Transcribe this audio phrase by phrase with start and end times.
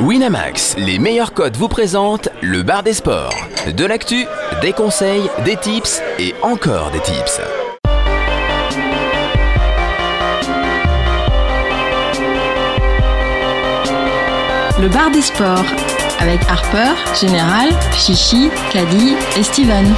[0.00, 3.34] Winamax, les meilleurs codes vous présentent le bar des sports.
[3.66, 4.26] De l'actu,
[4.60, 7.40] des conseils, des tips et encore des tips.
[14.78, 15.64] Le bar des sports
[16.20, 19.94] avec Harper, Général, Chichi, Caddy et Steven.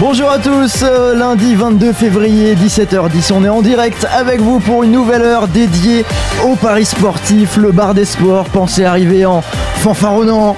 [0.00, 4.82] Bonjour à tous, euh, lundi 22 février 17h10, on est en direct avec vous pour
[4.82, 6.04] une nouvelle heure dédiée
[6.44, 8.46] au Paris sportif, le bar des sports.
[8.46, 9.40] Pensez arriver en
[9.76, 10.56] fanfaronnant.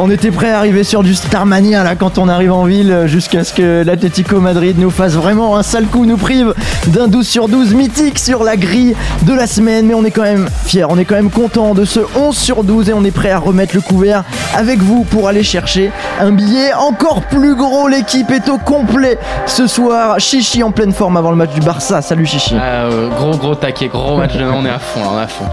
[0.00, 3.42] On était prêt à arriver sur du Starmania là quand on arrive en ville jusqu'à
[3.42, 6.54] ce que l'Atlético Madrid nous fasse vraiment un sale coup, nous prive
[6.86, 9.86] d'un 12 sur 12 mythique sur la grille de la semaine.
[9.86, 12.62] Mais on est quand même fiers, on est quand même content de ce 11 sur
[12.62, 14.22] 12 et on est prêt à remettre le couvert
[14.56, 15.90] avec vous pour aller chercher
[16.20, 17.88] un billet encore plus gros.
[17.88, 20.20] L'équipe est au complet ce soir.
[20.20, 22.02] Chichi en pleine forme avant le match du Barça.
[22.02, 22.54] Salut Chichi.
[22.56, 25.22] Ah, euh, gros gros taquet, gros match de on est à fond, là, on est
[25.22, 25.46] à fond.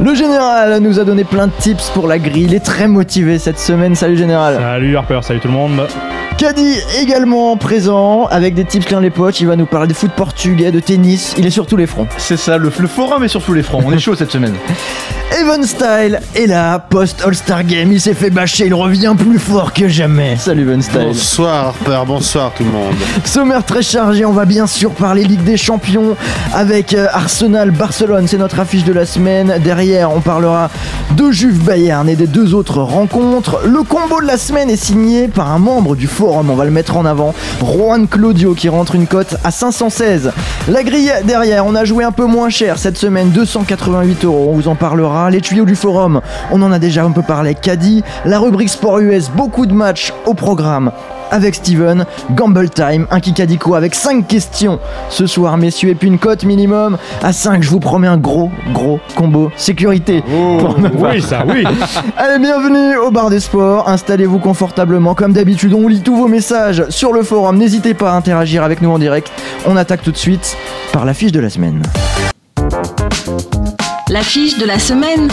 [0.00, 2.44] Le général nous a donné plein de tips pour la grille.
[2.44, 3.85] Il est très motivé cette semaine.
[3.94, 4.56] Salut général.
[4.56, 5.86] Salut Harper, salut tout le monde.
[6.38, 9.40] Caddy également présent avec des tips plein les poches.
[9.40, 11.34] Il va nous parler de foot portugais, de tennis.
[11.38, 12.06] Il est sur tous les fronts.
[12.18, 13.82] C'est ça, le, le forum est sur tous les fronts.
[13.86, 14.54] On est chaud cette semaine.
[15.38, 17.90] Evan Style est là, post All-Star Game.
[17.92, 20.36] Il s'est fait bâcher, il revient plus fort que jamais.
[20.36, 21.00] Salut Evan Style.
[21.08, 22.94] Bonsoir Harper, bonsoir tout le monde.
[23.24, 26.16] Sommaire très chargé, on va bien sûr parler Ligue des Champions
[26.54, 29.58] avec euh, Arsenal Barcelone, c'est notre affiche de la semaine.
[29.62, 30.70] Derrière, on parlera
[31.16, 33.60] de Juve Bayern et des deux autres rencontres.
[33.66, 36.70] Le combo de la semaine est signé par un membre du forum, on va le
[36.70, 37.34] mettre en avant.
[37.60, 40.32] Juan Claudio qui rentre une cote à 516.
[40.68, 44.48] La grille derrière, on a joué un peu moins cher cette semaine, 288 euros.
[44.50, 45.30] On vous en parlera.
[45.30, 47.54] Les tuyaux du forum, on en a déjà un peu parlé.
[47.54, 50.90] Caddy, la rubrique Sport US, beaucoup de matchs au programme
[51.30, 54.78] avec Steven, Gamble Time, un Kikadiko avec 5 questions
[55.10, 57.62] ce soir, messieurs, et puis une cote minimum à 5.
[57.62, 60.22] Je vous promets un gros, gros combo sécurité.
[60.58, 61.10] pour ma part.
[61.12, 61.64] Oui, ça, oui.
[62.16, 63.88] Allez, bienvenue au bar des sports.
[63.88, 65.14] Installez-vous confortablement.
[65.14, 67.56] Comme d'habitude, on lit tous vos messages sur le forum.
[67.58, 69.30] N'hésitez pas à interagir avec nous en direct.
[69.66, 70.56] On attaque tout de suite
[70.92, 71.82] par la fiche de la semaine.
[74.08, 75.28] L'affiche de la semaine.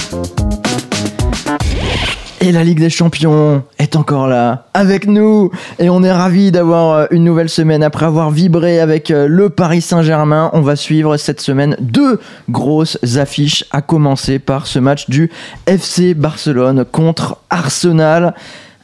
[2.45, 5.49] Et la Ligue des Champions est encore là, avec nous.
[5.79, 7.81] Et on est ravis d'avoir euh, une nouvelle semaine.
[7.83, 12.97] Après avoir vibré avec euh, le Paris Saint-Germain, on va suivre cette semaine deux grosses
[13.15, 15.31] affiches, à commencer par ce match du
[15.67, 18.33] FC Barcelone contre Arsenal.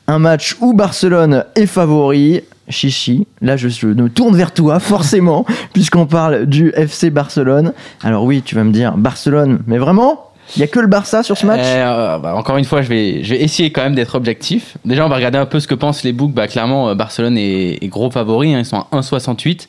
[0.07, 2.43] Un match où Barcelone est favori.
[2.69, 7.73] Chichi, là je, je me tourne vers toi forcément, puisqu'on parle du FC Barcelone.
[8.03, 11.23] Alors oui, tu vas me dire Barcelone, mais vraiment Il y a que le Barça
[11.23, 14.77] sur ce match Euh, bah, encore une fois, je vais, essayer quand même d'être objectif.
[14.85, 16.33] Déjà, on va regarder un peu ce que pensent les books.
[16.33, 18.53] Bah, clairement, euh, Barcelone est, gros favori.
[18.53, 18.59] hein.
[18.59, 19.67] Ils sont à 1,68.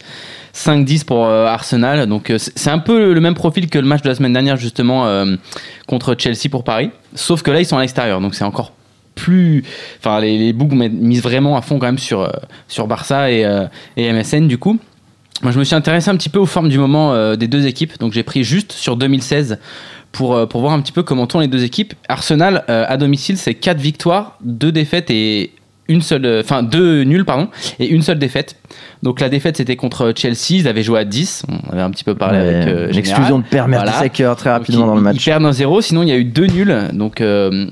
[0.55, 2.07] 5-10 pour euh, Arsenal.
[2.09, 5.07] Donc, c'est un peu le même profil que le match de la semaine dernière, justement,
[5.87, 6.91] contre Chelsea pour Paris.
[7.15, 8.21] Sauf que là, ils sont à l'extérieur.
[8.21, 8.73] Donc, c'est encore
[9.15, 9.65] plus.
[9.99, 12.31] Enfin, les, les misent vraiment à fond quand même sur,
[12.69, 13.47] sur Barça et,
[13.97, 14.79] et MSN, du coup.
[15.43, 17.99] Moi, je me suis intéressé un petit peu aux formes du moment des deux équipes.
[18.01, 19.59] Donc, j'ai pris juste sur 2016
[20.13, 21.95] pour, euh, pour voir un petit peu comment tournent les deux équipes.
[22.09, 25.53] Arsenal, euh, à domicile, c'est 4 victoires, 2 défaites et
[25.89, 26.25] une seule.
[26.25, 27.49] euh, Enfin, 2 nuls, pardon,
[27.79, 28.57] et une seule défaite.
[29.03, 30.51] Donc, la défaite, c'était contre Chelsea.
[30.51, 31.45] Ils avaient joué à 10.
[31.49, 32.69] On avait un petit peu parlé Ouais, avec.
[32.69, 35.17] euh, L'exclusion de Per Mertesacker très rapidement Donc, dans le ils- match.
[35.17, 36.77] Ils perdent un 0, sinon il y a eu deux nuls.
[36.93, 37.67] Donc, euh,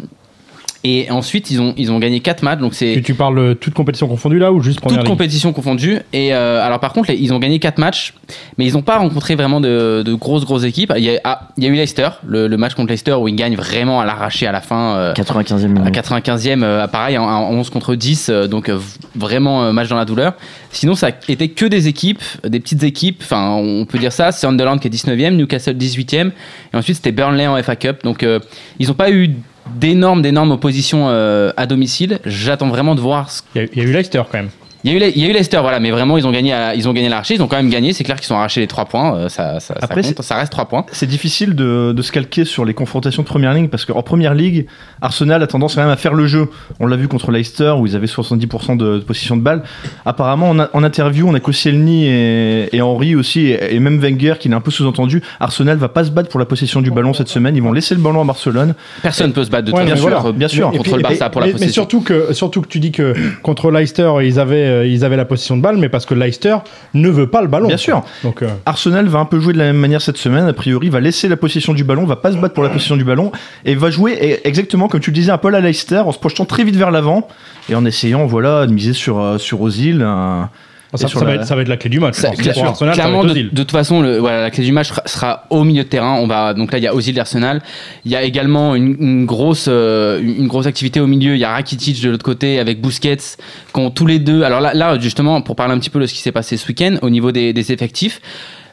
[0.85, 2.61] et ensuite, ils ont, ils ont gagné 4 matchs.
[2.61, 2.95] Donc, c'est.
[2.95, 5.99] Tu, tu parles euh, toute compétition confondue là ou juste première Toutes ligue compétitions confondues.
[6.13, 8.15] Et euh, alors par contre, les- ils ont gagné 4 matchs,
[8.59, 10.93] mais ils n'ont pas rencontré vraiment de, de grosses grosses équipes.
[10.97, 13.27] Il y a, ah, il y a eu Leicester, le, le match contre Leicester où
[13.29, 14.97] ils gagnent vraiment à l'arraché à la fin.
[14.97, 15.95] euh, 95e à minute.
[15.95, 18.79] 95e, euh, pareil, en, en 11 contre 10, euh, donc euh,
[19.17, 20.35] vraiment euh, match dans la douleur.
[20.71, 24.31] Sinon, ça été que des équipes, des petites équipes, enfin, on peut dire ça.
[24.33, 26.31] C'est Sunderland qui est 19e, Newcastle 18e,
[26.73, 28.05] et ensuite c'était Burnley en FA Cup.
[28.05, 28.39] Donc, euh,
[28.79, 29.31] ils n'ont pas eu
[29.77, 32.21] d'énormes, d'énormes oppositions euh, à domicile.
[32.25, 34.51] J'attends vraiment de voir ce Il y, a, il y a eu Leicester quand même.
[34.85, 36.31] Il y, a eu, Le- il y a eu Leicester, voilà, mais vraiment, ils ont
[36.31, 37.93] gagné, à- ils ont gagné l'arraché, ils ont quand même gagné.
[37.93, 40.67] C'est clair qu'ils sont arrachés les 3 points, euh, ça, Après, compte, ça reste 3
[40.67, 40.85] points.
[40.93, 44.35] C'est difficile de, de se calquer sur les confrontations de première ligne parce qu'en première
[44.35, 44.67] ligue,
[45.01, 46.49] Arsenal a tendance quand même à faire le jeu.
[46.81, 49.63] On l'a vu contre Leicester où ils avaient 70% de, de possession de balle.
[50.05, 53.99] Apparemment, en, a- en interview, on a Koscielny et, et Henry aussi, et, et même
[53.99, 55.23] Wenger qui l'a un peu sous-entendu.
[55.41, 57.57] Arsenal va pas se battre pour la possession du ballon cette semaine.
[57.57, 58.75] Ils vont laisser le ballon à Barcelone.
[59.03, 60.17] Personne ne peut se battre de Ouais, toute mais façon voilà.
[60.19, 60.71] contre, bien sûr.
[60.71, 61.83] contre le Barça pour la mais, mais possession.
[61.83, 65.25] surtout que surtout que tu dis que contre Leicester ils avaient euh, ils avaient la
[65.25, 66.57] possession de balle mais parce que Leicester
[66.95, 67.69] ne veut pas le ballon.
[67.69, 68.03] Bien sûr.
[68.23, 70.47] Donc euh, Arsenal va un peu jouer de la même manière cette semaine.
[70.47, 72.97] A priori, va laisser la possession du ballon, va pas se battre pour la possession
[72.97, 73.33] du ballon
[73.65, 76.19] et va jouer e- exactement comme tu le disais un peu à Leicester en se
[76.19, 77.27] projetant très vite vers l'avant
[77.69, 80.51] et en essayant voilà de miser sur euh, sur Ozil, un,
[80.95, 82.17] Ça, sur ça va la- être, ça va être la clé du match.
[82.17, 84.89] je Ça- Arsenal, ça va clairement, de, toute façon, le, voilà, la clé du match
[84.89, 86.15] sera, sera au milieu de terrain.
[86.21, 87.61] On va donc là, il y a Ozil d'Arsenal.
[88.07, 91.35] Il y a également une, une grosse, euh, une grosse activité au milieu.
[91.35, 94.43] Il y a Rakitic de l'autre côté avec Busquets, qui ont tous les deux.
[94.45, 96.67] Alors là, là, justement, pour parler un petit peu de ce qui s'est passé ce
[96.67, 98.21] week-end au niveau des, des effectifs.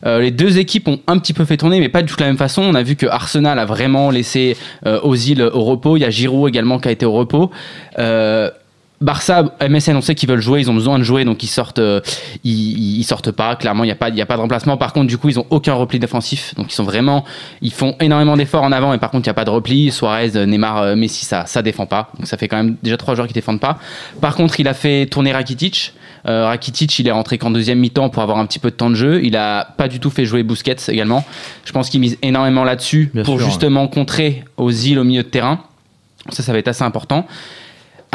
[0.06, 2.22] euh, les deux équipes ont un petit peu fait tourner, mais pas du tout de
[2.22, 2.62] la même façon.
[2.62, 5.98] On a vu que Arsenal a vraiment laissé euh, Ozil au repos.
[5.98, 7.50] Il y a Giroud également qui a été au repos.
[8.00, 8.50] Euh,
[9.02, 11.80] Barça, MSN, on sait qu'ils veulent jouer, ils ont besoin de jouer, donc ils sortent,
[11.80, 12.00] euh,
[12.44, 13.56] ils, ils sortent pas.
[13.56, 14.78] Clairement, il n'y a pas, il a pas de remplacement.
[14.78, 17.26] Par contre, du coup, ils ont aucun repli défensif, donc ils sont vraiment,
[17.62, 19.92] ils font énormément d'efforts en avant, et par contre, il n'y a pas de repli.
[19.92, 22.10] Suarez, Neymar, euh, Messi, ça, ça défend pas.
[22.18, 23.78] Donc ça fait quand même déjà trois joueurs qui défendent pas.
[24.22, 25.94] Par contre, il a fait tourner Rakitic.
[26.28, 28.90] Euh, Rakitic, il est rentré qu'en deuxième mi-temps pour avoir un petit peu de temps
[28.90, 29.24] de jeu.
[29.24, 31.24] Il a pas du tout fait jouer Busquets également.
[31.66, 35.28] Je pense qu'il mise énormément là-dessus pour sûr, justement contrer aux îles au milieu de
[35.28, 35.60] terrain.
[36.30, 37.28] Ça, ça va être assez important.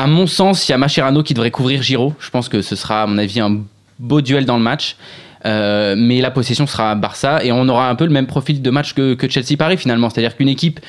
[0.00, 2.14] À mon sens, il y a Mascherano qui devrait couvrir Giro.
[2.20, 3.58] Je pense que ce sera, à mon avis, un
[3.98, 4.96] beau duel dans le match.
[5.44, 8.70] Euh, mais la possession sera Barça et on aura un peu le même profil de
[8.70, 10.08] match que, que Chelsea-Paris finalement.
[10.08, 10.80] C'est-à-dire qu'une équipe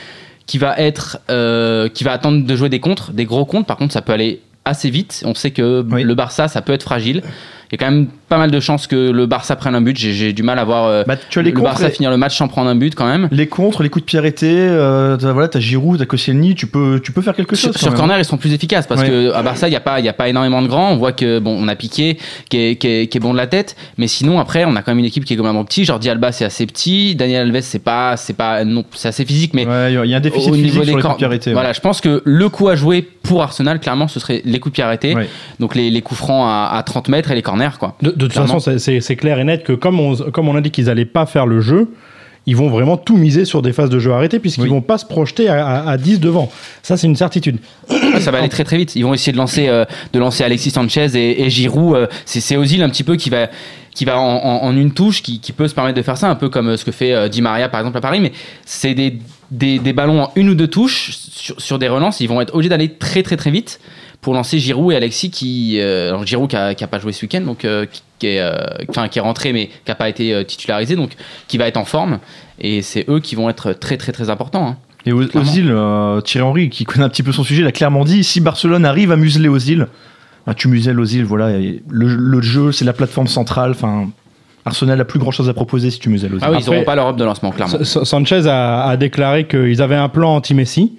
[0.46, 3.66] qui va être, euh, qui va attendre de jouer des contres, des gros contres.
[3.68, 5.24] Par contre, ça peut aller assez vite.
[5.26, 6.04] On sait que Oui.
[6.04, 7.22] le Barça, ça peut être fragile.
[7.70, 9.96] Il y a quand même pas mal de chances que le Barça prenne un but.
[9.98, 12.10] J'ai- J'ai du mal à voir euh, Bah, tu as les le Barça et- finir
[12.10, 13.28] le match sans prendre un but quand même.
[13.32, 16.66] les contres, les coups de pied arrêtés, euh, t'as, voilà, t'as Giroud, t'as Koscielny, tu
[16.66, 17.76] peux, tu peux faire quelque chose.
[17.76, 19.10] sur corner, ils sont plus efficaces parce Ouais.
[19.10, 20.92] que à Barça, il n'y a pas, il y a pas énormément de grands.
[20.92, 22.18] On voit que bon, on a Piqué
[22.50, 24.82] qui est, qui est- qui est bon de la tête, mais sinon après, on a
[24.82, 25.84] quand même une équipe qui est globalement petit.
[25.86, 27.16] Jordi Alba, c'est assez petit.
[27.16, 30.18] Daniel Alves, c'est pas, c'est pas, non, c'est assez physique, mais Ouais, il y a
[30.18, 31.54] un déficit au physique niveau sur les coups corps, de pied arrêtés.
[31.54, 34.72] voilà, je pense que le coup à jouer pour Arsenal, clairement, ce serait les coups
[34.72, 35.16] de pied arrêtés.
[35.16, 35.28] Ouais.
[35.60, 37.96] Donc les, les coups francs à, à 30 mètres et les corners, quoi.
[38.02, 40.72] De, de toute façon, c'est- clair et net que comme on, comme on a dit
[40.72, 41.90] qu'ils allaient pas faire le jeu,
[42.48, 44.70] ils vont vraiment tout miser sur des phases de jeu arrêtées puisqu'ils Oui.
[44.70, 46.52] vont pas se projeter à, à- à 10 devant.
[46.82, 47.58] Ça, c'est une certitude.
[47.90, 48.96] Ouais, ça va aller très très vite.
[48.96, 51.96] Ils vont essayer de lancer, euh, de lancer Alexis Sanchez et, et Giroud.
[51.96, 53.48] euh, c'est Ozil un petit peu qui va,
[53.94, 56.30] qui va en, en- en une touche, qui, qui peut se permettre de faire ça,
[56.32, 58.20] un peu comme euh, ce que fait euh, Di Maria par exemple à Paris.
[58.22, 58.32] Mais
[58.66, 59.20] c'est des,
[59.52, 62.22] des, des ballons en une ou deux touches sur, sur des relances.
[62.22, 63.80] Ils vont être obligés d'aller très très très vite
[64.20, 67.12] pour lancer Giroud et Alexis qui, euh, alors Giroud qui a, qui a pas joué
[67.12, 68.54] ce week-end, donc euh, qui, qui est, euh,
[68.88, 71.12] enfin qui est rentré mais qui a pas été euh, titularisé, donc
[71.48, 72.20] qui va être en forme.
[72.60, 74.68] Et c'est eux qui vont être très très très importants.
[74.68, 74.78] hein.
[75.08, 75.12] Et.
[75.14, 78.40] Ozil, euh, Thierry Henry, qui connaît un petit peu son sujet, l'a clairement dit si
[78.40, 79.88] Barcelone arrive à museler Ozil,
[80.46, 81.58] bah, tu muselles Ozil, voilà.
[81.58, 83.72] le, le jeu, c'est la plateforme centrale.
[83.72, 84.10] Enfin,
[84.66, 86.44] Arsenal a plus grand chose à proposer si tu muselles Ozil.
[86.48, 87.78] Ah oui, ils n'auront pas l'Europe de lancement, clairement.
[87.80, 90.94] Sa- Sa- Sanchez a, a déclaré qu'ils avaient un plan anti-Messi.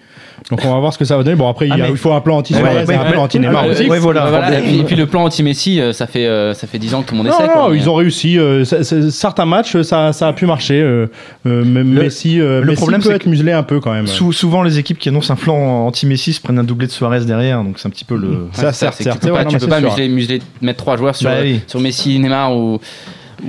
[0.50, 1.36] Donc on va voir ce que ça va donner.
[1.36, 2.94] Bon, après, il, y a- Ah, mais- il faut un plan anti-Suarez Ouais, et ouais,
[2.96, 3.88] un plan anti-Neymar Ouais, aussi.
[3.88, 4.26] ouais, voilà.
[4.26, 6.94] Voilà, et, puis, et puis le plan anti-Messi, euh, ça fait euh, ça fait 10
[6.94, 7.46] ans que tout le monde Non, essaie.
[7.46, 8.40] non, quoi, mais- ils ont réussi.
[8.40, 10.82] euh, ça- ça- certains matchs, ça, ça a pu marcher.
[10.82, 11.06] euh,
[11.46, 14.08] euh, même Le- Messi, euh, le Messi problème, peut être muselé un peu quand même.
[14.08, 17.20] Sou- souvent, les équipes qui annoncent un plan anti-Messi se prennent un doublé de Suarez
[17.24, 18.28] derrière, donc c'est un petit peu le.
[18.28, 20.78] Ouais, Ça, certes, tu peux ouais, pas, non, tu mais peux pas museler, museler- mettre
[20.78, 21.60] trois joueurs sur, Bah oui.
[21.68, 22.80] sur Messi, Neymar ou,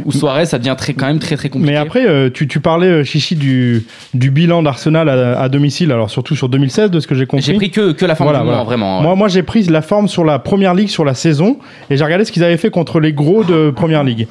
[0.06, 1.72] ou Suarez, ça devient très, quand même très très compliqué.
[1.74, 5.92] Mais après, euh, tu, tu parlais, euh, Chichi, du, du bilan d'Arsenal à, à domicile,
[5.92, 7.46] alors surtout sur 2016, de ce que j'ai compris.
[7.46, 8.58] j'ai pris que, que la forme Voilà, du voilà.
[8.60, 8.98] moment, vraiment.
[8.98, 9.04] ouais.
[9.04, 11.58] Moi, moi j'ai pris la forme sur la première ligue, sur la saison,
[11.90, 14.28] et j'ai regardé ce qu'ils avaient fait contre les gros de première ligue.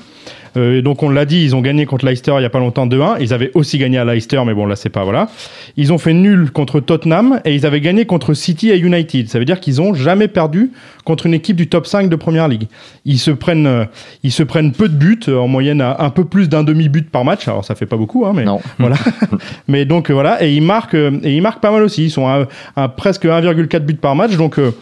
[0.57, 2.87] Euh, donc on l'a dit, ils ont gagné contre Leicester il y a pas longtemps
[2.87, 3.17] 2-1.
[3.21, 5.29] Ils avaient aussi gagné à Leicester, mais bon là c'est pas voilà.
[5.77, 9.29] Ils ont fait nul contre Tottenham et ils avaient gagné contre City et United.
[9.29, 10.71] Ça veut dire qu'ils ont jamais perdu
[11.05, 12.69] contre une équipe du top 5 de première ligue.
[13.05, 13.85] Ils se prennent, euh,
[14.23, 16.89] ils se prennent peu de buts, euh, en moyenne à un peu plus d'un demi
[16.89, 17.49] but par match.
[17.49, 18.61] Alors ça fait pas beaucoup, hein, mais Non.
[18.79, 18.97] voilà.
[19.69, 22.05] mais donc euh, voilà, et ils marquent, et ils marquent pas mal aussi.
[22.05, 22.47] Ils sont à,
[22.77, 24.37] à presque 1,4 buts par match.
[24.37, 24.73] Donc euh,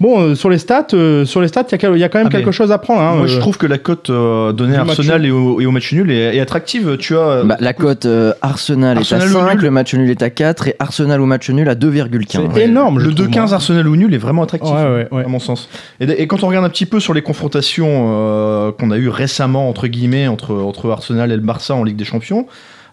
[0.00, 2.28] bon, euh, sur les stats, euh, sur les stats, il y a y, quand même
[2.28, 3.00] Ah, quelque chose à prendre.
[3.00, 3.40] Hein, Moi, je euh.
[3.40, 6.36] trouve que la cote euh, donnée à Arsenal et au, et au match nul est,
[6.36, 6.96] est attractive.
[6.98, 7.42] Tu as.
[7.44, 9.62] Bah, la cote euh, Arsenal, Arsenal est à 5, nul.
[9.62, 12.50] le match nul est à 4 et Arsenal au match nul à 2,15.
[12.54, 13.00] C'est énorme.
[13.00, 13.52] je le trouve, 2-15 moi.
[13.54, 14.72] Arsenal ou nul est vraiment attractif.
[14.72, 15.24] Ouais, ouais, ouais.
[15.24, 15.68] à mon sens.
[16.00, 19.08] Et, et quand on regarde un petit peu sur les confrontations euh, qu'on a eues
[19.08, 22.46] récemment, entre guillemets, entre, entre Arsenal et le Barça en Ligue des Champions,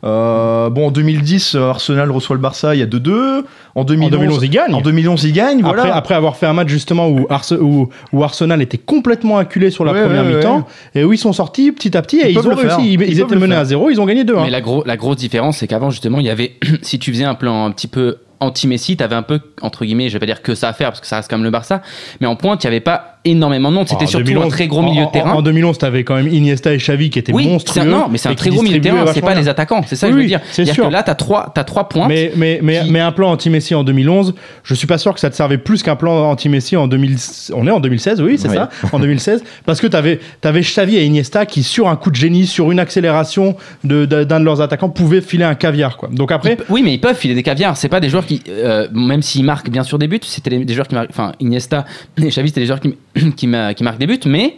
[0.04, 3.44] euh, bon, en 2010, euh, Arsenal reçoit le Barça, il y a 2-2.
[3.76, 4.74] En 2011, En 2011, ils gagnent.
[4.74, 5.96] En 2011, ils gagnent, Après, voilà.
[5.96, 9.86] après avoir fait un match justement où, Arse- où, où Arsenal était complètement acculé sur
[9.86, 12.40] la Ouais, première ouais, mi-temps et où ils sont sortis petit à petit et Ils
[12.40, 12.76] ont réussi.
[12.82, 14.84] Ils, Ils ils peuvent étaient menés à zéro, ils ont gagné 2 Mais la, gros,
[14.86, 17.72] la grosse différence, c'est qu'avant, justement, il y avait, si tu faisais un plan un
[17.72, 20.74] petit peu anti-Messi, t'avais un peu, entre guillemets, je vais pas dire que ça à
[20.74, 21.82] faire parce que ça reste quand même le Barça,
[22.22, 23.88] mais en pointe, il n'y avait pas énormément de monde.
[23.88, 25.32] C'était surtout 2011, un très gros milieu de terrain.
[25.34, 27.82] En, en 2011, t'avais quand même Iniesta et Xavi qui étaient oui, monstrueux.
[27.82, 29.42] un, non, mais c'est un très gros milieu de terrain, c'est pas bien.
[29.42, 30.40] les attaquants, c'est ça que je veux dire.
[30.46, 30.88] c'est C'est-à-dire sûr.
[30.88, 32.08] que là, t'as trois, t'as trois pointes.
[32.10, 35.20] Mais, mais, mais, qui- mais un plan anti-Messi en 2011, je suis pas sûr que
[35.20, 37.18] ça te servait plus qu'un plan anti-Messi en 2000.
[37.54, 38.56] On est en 2016, oui, c'est Oui.
[38.56, 42.16] ça, en 2016, parce que t'avais avais Xavi et Iniesta qui, sur un coup de
[42.16, 45.98] génie, sur une accélération de- de- d'un de, leurs attaquants, pouvaient filer un caviar.
[45.98, 46.10] Quoi.
[46.12, 47.76] Donc après, Ils oui, mais ils peuvent filer des caviars.
[47.78, 50.74] C'est pas des joueurs qui, euh, même s'ils marquent bien sûr des buts, c'était des
[50.74, 51.10] joueurs qui marquent.
[51.10, 51.86] Enfin, Iniesta
[52.18, 52.96] et Xavi, c'était des joueurs qui,
[53.36, 54.56] qui, ma- qui marquent des buts, mais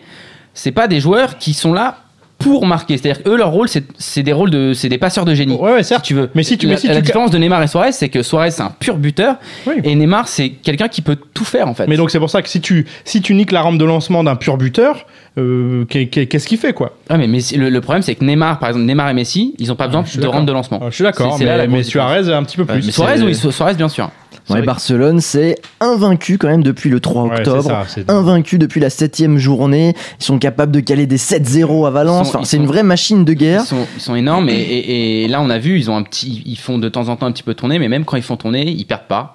[0.53, 1.97] c'est pas des joueurs qui sont là
[2.37, 2.95] pour marquer.
[2.97, 5.55] C'est-à-dire que eux, leur rôle, c'est des rôles de, c'est des passeurs de génie.
[5.55, 6.05] Ouais, ouais, Si certes.
[6.05, 6.29] tu veux.
[6.35, 8.23] Mais si tu- la, mais si la tu- différence de Neymar et Suarez, c'est que
[8.23, 9.35] Suarez c'est un pur buteur
[9.67, 9.73] Oui.
[9.83, 11.85] et Neymar c'est quelqu'un qui peut tout faire en fait.
[11.87, 14.23] Mais donc c'est pour ça que si tu, si tu niques la rampe de lancement
[14.23, 15.05] d'un pur buteur,
[15.37, 16.95] euh, qu'est- qu'est- qu'est-ce qu'il fait quoi?
[17.09, 19.69] Ouais, mais Messi- le, le problème c'est que Neymar, par exemple, Neymar et Messi, ils
[19.73, 20.79] ont pas besoin je suis de rampe de lancement.
[20.81, 21.83] Ah, Je suis d'accord, mais, mais.
[21.83, 22.85] Suarez un petit peu plus.
[22.85, 24.09] Mais Suarez, oui, Su- Suarez bien sûr.
[24.55, 27.85] Ouais, Barcelone, c'est invaincu quand même depuis le 3 Ouais, c'est octobre.
[27.87, 29.93] ça, invaincu depuis la septième journée.
[30.19, 32.29] Ils sont capables de caler des 7-0 à Valence.
[32.29, 33.61] Enfin, c'est une vraie machine de guerre.
[33.63, 36.03] Ils sont, ils sont énormes et, et- et là on a vu ils ont un
[36.03, 38.23] petit ils font de temps en temps un petit peu tourner mais même quand ils
[38.23, 39.33] font tourner ils perdent pas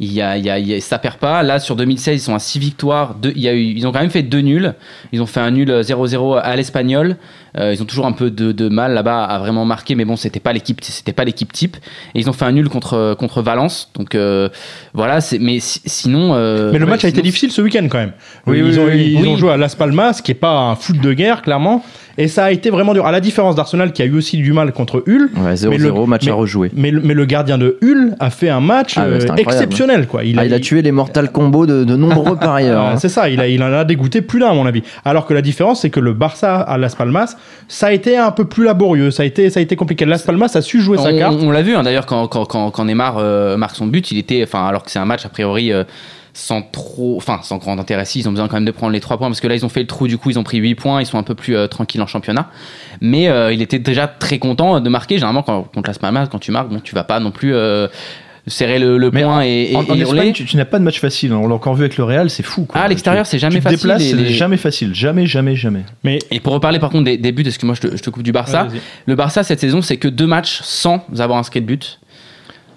[0.00, 1.42] il y a, il y a- il y a- ça perd pas.
[1.42, 3.92] Là sur 2016 ils sont à 6 victoires deux- il y a eu, ils ont
[3.92, 4.74] quand même fait deux nuls.
[5.12, 7.16] Ils ont fait un nul euh, 0-0 à l'espagnol.
[7.58, 10.16] Euh, ils ont toujours un peu de, de mal là-bas à vraiment marquer mais bon
[10.16, 11.76] c'était pas l'équipe c'était pas l'équipe type.
[12.14, 13.90] Et ils ont fait un nul contre contre Valence.
[13.94, 14.48] Donc euh,
[14.92, 17.86] voilà c'est mais si- sinon euh, Mais le ouais, match a été difficile ce week-end
[17.90, 18.12] quand même.
[18.46, 19.28] Oui, ils oui, ont, oui, ils oui.
[19.28, 21.82] ont joué à Las Palmas, qui est pas un foot de guerre clairement,
[22.18, 23.06] et ça a été vraiment dur.
[23.06, 25.78] À la différence d'Arsenal qui a eu aussi du mal contre Hull, Ouais, 0-0, Mais
[25.78, 26.70] le- match mais- à rejouer.
[26.74, 30.20] mais le, mais le gardien de Hull a fait un match Ah euh, exceptionnel quoi.
[30.22, 32.82] Ah, il a tué les Mortal Kombo de, de nombreux parieurs.
[32.86, 32.96] Ah, hein.
[32.98, 34.82] c'est ça, il, a, il en a dégoûté plus d'un à mon avis.
[35.04, 37.36] Alors que la différence, c'est que le Barça à Las Palmas,
[37.68, 40.04] ça a été un peu plus laborieux, ça a été, ça a été compliqué.
[40.04, 41.36] Las Palmas a su jouer sa on, carte.
[41.40, 44.18] on l'a vu hein, d'ailleurs quand, quand, quand, quand Neymar euh, marque son but, il
[44.18, 45.84] était, enfin alors que c'est un match a priori euh,
[46.38, 48.04] sans trop, enfin sans grand intérêt.
[48.04, 49.64] Si, ils ont besoin quand même de prendre les trois points parce que là ils
[49.64, 51.34] ont fait le trou, du coup ils ont pris 8 points, ils sont un peu
[51.34, 52.50] plus euh, tranquilles en championnat.
[53.00, 55.14] Mais euh, il était déjà très content de marquer.
[55.14, 57.88] Généralement quand contre Las Palmas, quand tu marques, bon tu vas pas non plus euh,
[58.46, 60.02] serrer le, le point et, et, En, en et.
[60.02, 61.32] Espagne, tu, tu n'as pas de match facile.
[61.32, 61.40] hein.
[61.42, 62.64] On l'a encore vu avec le Real, c'est fou.
[62.66, 62.80] quoi.
[62.80, 64.94] Ah, à l'extérieur, c'est jamais tu te facile, déplaces, les- jamais facile.
[64.94, 65.84] Jamais, jamais, jamais.
[66.04, 68.02] Mais Et pour reparler par contre des, des buts, parce que moi je te, je
[68.02, 71.38] te coupe du Barça, Ouais, le Barça cette saison c'est que deux matchs sans avoir
[71.38, 71.98] inscrit de but.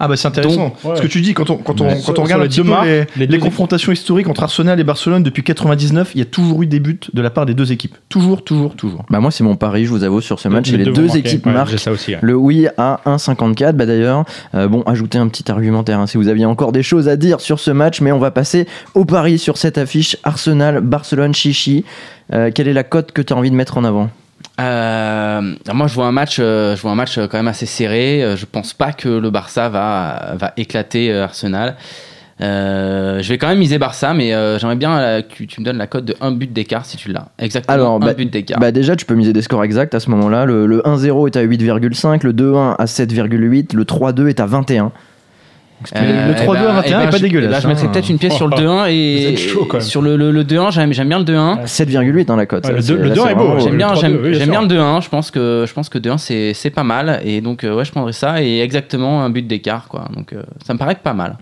[0.02, 0.68] Ah bah c'est intéressant.
[0.68, 0.96] Donc, ouais.
[0.96, 1.94] Ce que tu dis quand on quand on, Ouais.
[2.04, 4.28] quand Sur- on regarde les petit deux peu marques, les, les les deux confrontations historiques
[4.28, 7.28] entre Arsenal et Barcelone depuis 99, il y a toujours eu des buts de la
[7.30, 7.96] part des deux équipes.
[8.08, 9.04] Toujours, toujours, toujours.
[9.10, 10.68] Bah, moi, c'est mon pari, je vous avoue, sur ce match.
[10.68, 11.20] les et les deux deux vont marquer.
[11.28, 11.70] équipes Ouais, marquent.
[11.70, 12.12] j'ai ça aussi.
[12.12, 12.18] ouais.
[12.22, 13.76] Le oui à 1,54.
[13.76, 17.06] Bah d'ailleurs, euh, bon, ajoutez un petit argumentaire hein, si vous aviez encore des choses
[17.08, 20.80] à dire sur ce match, mais on va passer au pari sur cette affiche Arsenal,
[20.80, 21.84] Barcelone, Chichi.
[22.32, 24.08] Euh, quelle est la cote que tu as envie de mettre en avant?
[24.60, 27.66] Euh, moi, je vois un match, euh, je vois un match euh, quand même assez
[27.66, 28.34] serré.
[28.36, 31.76] Je pense pas que le Barça va va éclater Arsenal.
[32.42, 35.86] Euh, je vais quand même miser Barça, mais j'aimerais bien que tu me donnes la
[35.86, 37.28] cote de un but d'écart si tu l'as.
[37.38, 37.74] Exactement.
[37.74, 38.58] Alors, un bah- but d'écart.
[38.58, 40.46] Bah déjà, tu peux miser des scores exacts à ce moment-là.
[40.46, 44.92] Le, le 1-0 est à 8,5, le 2-1 à 7,8, le 3-2 est à 21.
[45.96, 47.60] Euh, le 3-2 eh ben- à 21 eh ben, est pas je- dégueulasse, eh ben,
[47.60, 47.90] je mettrais hein.
[47.92, 51.18] peut-être une pièce sur le 2-1 et sur le, le, le 2-1, j'aime j'aime bien
[51.18, 51.64] le 2-1.
[51.64, 52.68] 7,8 dans la cote.
[52.68, 54.18] Le c'est- deux- le là, 2-1 c'est est beau, vraiment- J'aime bien, 3-2, j'aime, oui,
[54.30, 54.68] bien j'aime bien sûr.
[54.68, 55.00] le 2-1.
[55.00, 57.84] Je pense que je pense que 2-1 c'est c'est pas mal et donc euh, ouais
[57.84, 60.04] je prendrais ça et exactement un but d'écart quoi.
[60.14, 61.36] Donc euh, ça me paraît pas mal.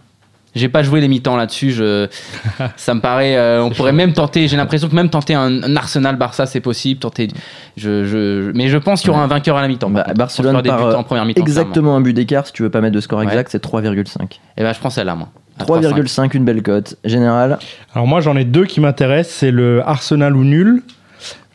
[0.55, 1.71] J'ai pas joué les mi-temps là-dessus.
[1.73, 2.09] Je
[2.77, 3.37] ça me paraît.
[3.37, 4.49] euh, on pourrait même tenter.
[4.49, 7.01] J'ai l'impression que même tenter un, un Arsenal Barça c'est possible.
[7.01, 7.29] Tenter.
[7.77, 9.91] Je, je, mais je pense qu'il y aura un vainqueur à la mi-temps.
[9.91, 10.07] Bah.
[10.17, 11.43] Barcelone par, buts euh, en première mi-temps.
[11.43, 13.25] Exactement un but d'écart, si tu veux pas mettre de score Ouais.
[13.27, 14.39] exact, c'est 3,5.
[14.57, 15.29] Et ben je prends celle-là moi.
[15.61, 16.03] À 3,5.
[16.05, 16.97] 3,5, une belle cote.
[17.05, 17.59] Général,
[17.95, 20.83] Alors moi j'en ai deux qui m'intéressent, c'est le Arsenal ou nul.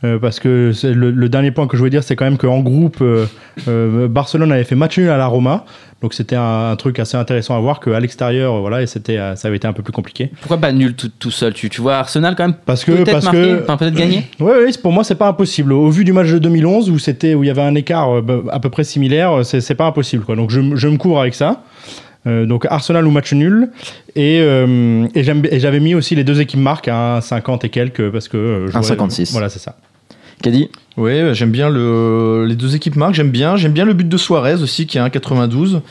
[0.03, 2.59] Euh, parce que le, le dernier point que je voulais dire, c'est quand même qu'en
[2.59, 3.25] groupe, euh,
[3.69, 5.63] euh, Barcelone avait fait match nul à la Roma.
[6.01, 9.47] Donc c'était un, un truc assez intéressant à voir qu'à l'extérieur, voilà, et c'était, ça
[9.47, 10.31] avait été un peu plus compliqué.
[10.41, 11.53] Pourquoi pas nul tout, tout seul?
[11.53, 14.25] Tu, tu vois Arsenal quand même Parce que, peut-être parce marquer, que, enfin peut-être gagner.
[14.41, 15.71] Oui, oui, pour moi, c'est pas impossible.
[15.71, 18.41] Au vu du match de 2011 où c'était où il y avait un écart bah,
[18.51, 20.25] à peu près similaire, c'est c'est pas impossible.
[20.25, 20.35] Quoi.
[20.35, 21.63] Donc je, me cours avec ça.
[22.27, 23.69] Euh, donc Arsenal ou match nul.
[24.17, 27.69] Et, euh, et j'aime- et j'avais mis aussi les deux équipes marques à 50 et
[27.69, 28.35] quelques parce que.
[28.37, 29.31] euh, je 1,56.
[29.31, 29.75] Voilà, c'est ça.
[30.43, 33.55] Caddy Oui, j'aime bien le, les deux équipes marques, j'aime bien.
[33.55, 35.81] J'aime bien le but de Suarez aussi, qui est 1,92.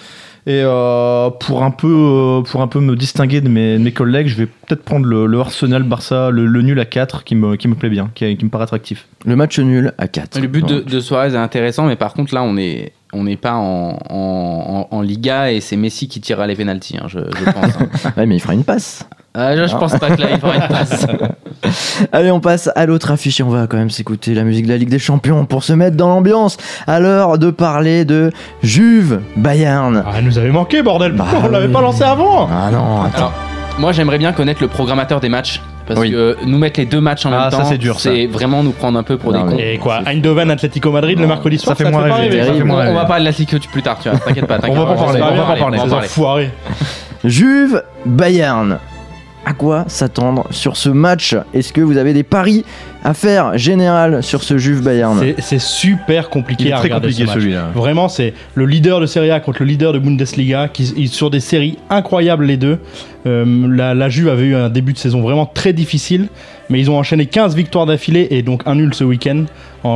[0.44, 3.92] Et euh, pour, un peu, euh, pour un peu me distinguer de mes, de mes
[3.92, 7.54] collègues, je vais peut-être prendre le, le Arsenal-Barça, le, le nul à 4, qui me,
[7.54, 9.06] qui me plaît bien, qui, qui me paraît attractif.
[9.24, 10.40] Le match nul à 4.
[10.40, 13.36] Le but de, de Suarez est intéressant, mais par contre là on est on n'est
[13.36, 17.18] pas en, en, en- en Liga et c'est Messi qui tirera les pénalties, hein, je,
[17.20, 17.76] je pense.
[17.78, 18.12] hein.
[18.16, 19.06] Ouais, mais il fera une passe.
[19.34, 21.06] Ah, je, je pense pas que là il fera une passe.
[22.12, 24.72] Allez, on passe à l'autre affiche et on va quand même s'écouter la musique de
[24.72, 26.58] la Ligue des Champions pour se mettre dans l'ambiance.
[26.86, 28.30] À l'heure de parler de
[28.62, 30.02] Juve Bayern.
[30.06, 31.12] Ah, elle nous avait manqué, bordel.
[31.12, 31.72] Bah on l'avait oui.
[31.72, 33.16] pas lancé avant Ah non, attends.
[33.16, 33.32] Alors,
[33.78, 35.62] moi j'aimerais bien connaître le programmateur des matchs.
[35.86, 36.10] Parce Oui.
[36.12, 38.26] que euh, nous mettre les deux matchs en Ah, même ça, temps, c'est dur, c'est
[38.26, 39.58] vraiment nous prendre un peu pour Non, des cons.
[39.58, 42.54] Et quoi Eindhoven, Atlético Madrid le mercredi soir fait te moins pas rêver, rêver ça
[42.54, 42.94] fait On, moins on rêver.
[42.94, 44.18] va parler de la Ligue plus tard, tu vois.
[44.20, 45.02] T'inquiète pas, t'inquiète On va pas.
[45.02, 45.78] parler, on on va en pas parler.
[45.82, 46.50] on Ces enfoirés.
[47.24, 48.78] Juve Bayern.
[49.44, 52.64] À quoi s'attendre sur ce match Est-ce que vous avez des paris
[53.04, 57.08] à faire général sur ce Juve Bayern C'est- super compliqué Il est à très regarder
[57.08, 57.40] compliqué ce match.
[57.42, 57.70] celui-là.
[57.74, 61.28] Vraiment, c'est le leader de Serie A contre le leader de Bundesliga, qui ils- sur
[61.28, 62.78] des séries incroyables les deux.
[63.26, 66.28] Euh, la, la Juve avait eu un début de saison vraiment très difficile,
[66.70, 69.44] mais ils ont enchaîné 15 victoires d'affilée et donc un nul ce week-end
[69.82, 69.92] en, en,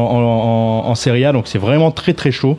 [0.87, 2.59] en- en Serie A, donc c'est vraiment très très chaud.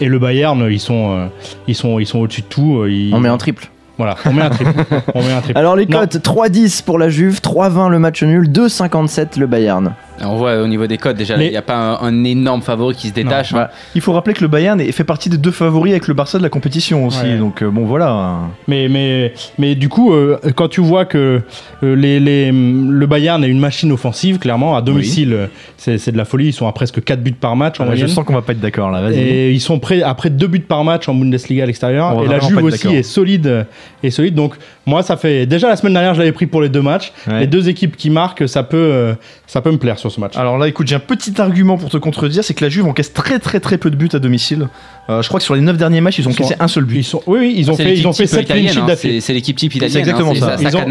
[0.00, 1.26] Et le Bayern, ils sont, euh,
[1.66, 2.80] ils sont, ils sont au-dessus de tout.
[2.80, 3.70] euh, ils- On met un triple.
[3.98, 4.72] Voilà, on met un triple.
[5.14, 5.58] on met un triple.
[5.58, 9.94] Alors les cotes 3-10 pour la Juve, 3-20 le match nul, 2-57 le Bayern.
[10.24, 12.94] On voit au niveau des codes déjà, il n'y a pas un, un énorme favori
[12.94, 13.52] qui se détache.
[13.52, 13.68] Non, hein.
[13.94, 16.38] Il faut rappeler que le Bayern est- fait partie des deux favoris avec le Barça
[16.38, 17.22] de la compétition aussi.
[17.22, 17.36] Ouais.
[17.36, 18.38] Donc euh, bon voilà.
[18.66, 21.42] Mais, mais, mais du coup, euh, quand tu vois que
[21.82, 26.16] euh, les, les- le Bayern est une machine offensive, clairement, à domicile, c'est c'est de
[26.18, 26.46] la folie.
[26.48, 28.60] Ils sont à presque 4 buts par match en je sens qu'on va pas être
[28.60, 29.02] d'accord là.
[29.02, 29.18] Vas-y.
[29.18, 32.24] Et ils sont prêts après 2 buts par match en Bundesliga à On l'extérieur.
[32.24, 32.98] Et la Juve aussi d'accord.
[32.98, 33.66] est solide,
[34.02, 34.34] est solide.
[34.34, 34.54] Donc
[34.86, 37.12] moi, ça fait déjà la semaine dernière, je l'avais pris pour les deux matchs.
[37.26, 37.40] Ouais.
[37.40, 39.14] Les deux équipes qui marquent, ça peut,
[39.46, 40.36] ça peut me plaire sur ce match.
[40.36, 43.12] Alors là, écoute, j'ai un petit argument pour te contredire, c'est que la Juve encaisse
[43.12, 44.68] très très très peu de buts à domicile.
[45.08, 46.68] Euh, je crois que sur les 9 derniers matchs, ils ont Ils sont- encaissé un
[46.68, 46.96] seul but.
[46.98, 48.68] Ils sont, oui, oui, ils ont C'est fait, ils l'équipe ont fait type 7 clean
[48.68, 48.86] sheets hein.
[48.86, 49.20] d'affilée.
[49.20, 49.98] C'est l'équipe type italienne.
[49.98, 50.34] exactement hein.
[50.34, 50.46] C'est- ça.
[50.56, 50.86] Ça Ils ont- ça.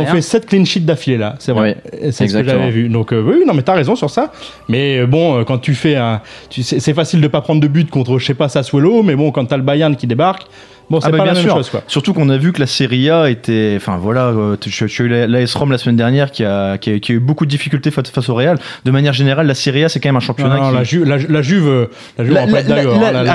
[0.00, 1.76] Ils fait 7 clean sheets d'affilée là, c'est vrai.
[1.92, 2.58] C'est ce que exactement.
[2.60, 2.88] j'avais vu.
[2.88, 4.32] Donc euh, oui, non mais t'as raison sur ça.
[4.68, 7.90] Mais euh, bon, quand tu fais un, tu c'est facile de pas prendre de but
[7.90, 10.46] contre je sais pas Sassuolo, mais bon quand t'as le Bayern qui débarque,
[10.90, 11.54] bon c'est Ah bah, pas la même sûr.
[11.54, 11.82] chose quoi.
[11.86, 13.74] Surtout qu'on a vu que la Serie A était.
[13.76, 16.78] Enfin voilà, euh, tu tu as eu la- l'AS Rome la semaine dernière qui a,
[16.78, 18.58] qui a, qui a eu beaucoup de difficultés face, au Real.
[18.84, 20.74] De manière générale, la Serie A c'est quand même un championnat non, qui.
[20.76, 21.86] la, Juve, la, la Juve, euh,
[22.18, 22.46] la Juve, La-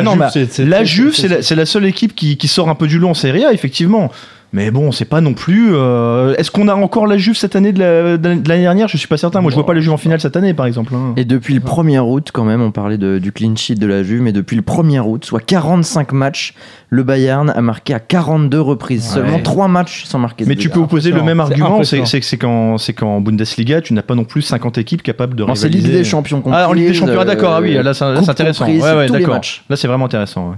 [0.01, 2.47] Juve, bah, c'est- c'est- la c'est- Juve, c'est- c'est c'est la seule équipe qui, qui
[2.47, 4.11] sort un peu du lot en Serie A, effectivement.
[4.51, 5.69] Mais bon, c'est pas non plus.
[5.75, 8.87] euh, Est-ce qu'on a encore la Juve cette année de la- de l'année dernière?
[8.87, 9.41] Je suis pas certain.
[9.41, 10.93] Moi, je vois pas la Juve en finale cette année, par exemple.
[10.95, 11.13] hein.
[11.17, 14.01] Et depuis le 1er août, quand même, on parlait de- du clean sheet de la
[14.01, 16.55] Juve, mais depuis le 1er août, soit 45 matchs,
[16.89, 19.09] le Bayern a marqué à 42 reprises.
[19.09, 19.21] Ouais.
[19.21, 21.25] Seulement 3 matchs sans marquer Mais tu peux opposer le impressionnant.
[21.25, 24.41] même argument, c'est c'est que c'est qu'en c'est qu'en Bundesliga, tu n'as pas non plus
[24.41, 25.69] 50 équipes capables de c'est.
[25.69, 28.05] Ligue des Champions Ah, en Ligue des Champions, ah, d'accord, ah oui, euh, là c'est
[28.05, 28.65] là, coupe c'est intéressant.
[28.65, 29.41] comprise, Ouais, ouais, d'accord.
[29.69, 30.49] Là c'est vraiment intéressant.
[30.49, 30.55] ouais.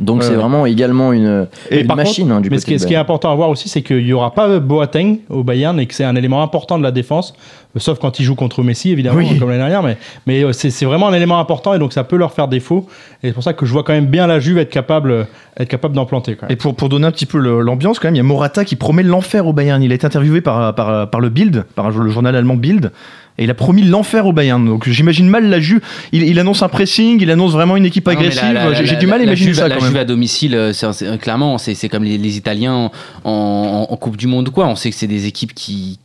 [0.00, 0.36] Donc c'est ouais.
[0.36, 2.76] vraiment également une, Et une par machine contre, hein, du mais côté ce qui, est,
[2.76, 3.02] de ce qui est Bayern.
[3.02, 6.04] important à voir aussi, c'est qu'il n'y aura pas Boateng au Bayern et que c'est
[6.04, 9.38] un élément important de la défense, euh, sauf quand il joue contre Messi, évidemment, Oui.
[9.38, 9.82] comme l'année dernière.
[9.82, 12.48] Mais, mais euh, c'est c'est vraiment un élément important et donc ça peut leur faire
[12.48, 12.86] défaut.
[13.22, 15.24] Et c'est pour ça que je vois quand même bien la Juve être capable, euh,
[15.58, 16.34] être capable d'en planter.
[16.36, 16.52] Quand même.
[16.52, 18.76] Et pour, pour donner un petit peu l'ambiance, quand même, il y a Morata qui
[18.76, 19.82] promet l'enfer au Bayern.
[19.82, 22.92] Il a été interviewé par, par, par le Bild, par le journal allemand Bild,
[23.40, 24.64] et il a promis l'enfer au Bayern.
[24.66, 25.80] Donc j'imagine mal la Juve.
[26.12, 28.42] Il, il annonce un pressing, il annonce vraiment une équipe agressive.
[28.52, 30.02] la- la- J'ai la- du mal à la imaginer Juve- ça La quand Juve même.
[30.02, 30.72] à domicile, euh,
[31.20, 32.90] clairement, c'est c'est comme les, les Italiens en,
[33.24, 34.66] en- en Coupe du Monde ou quoi.
[34.66, 35.98] On sait que c'est des équipes qui,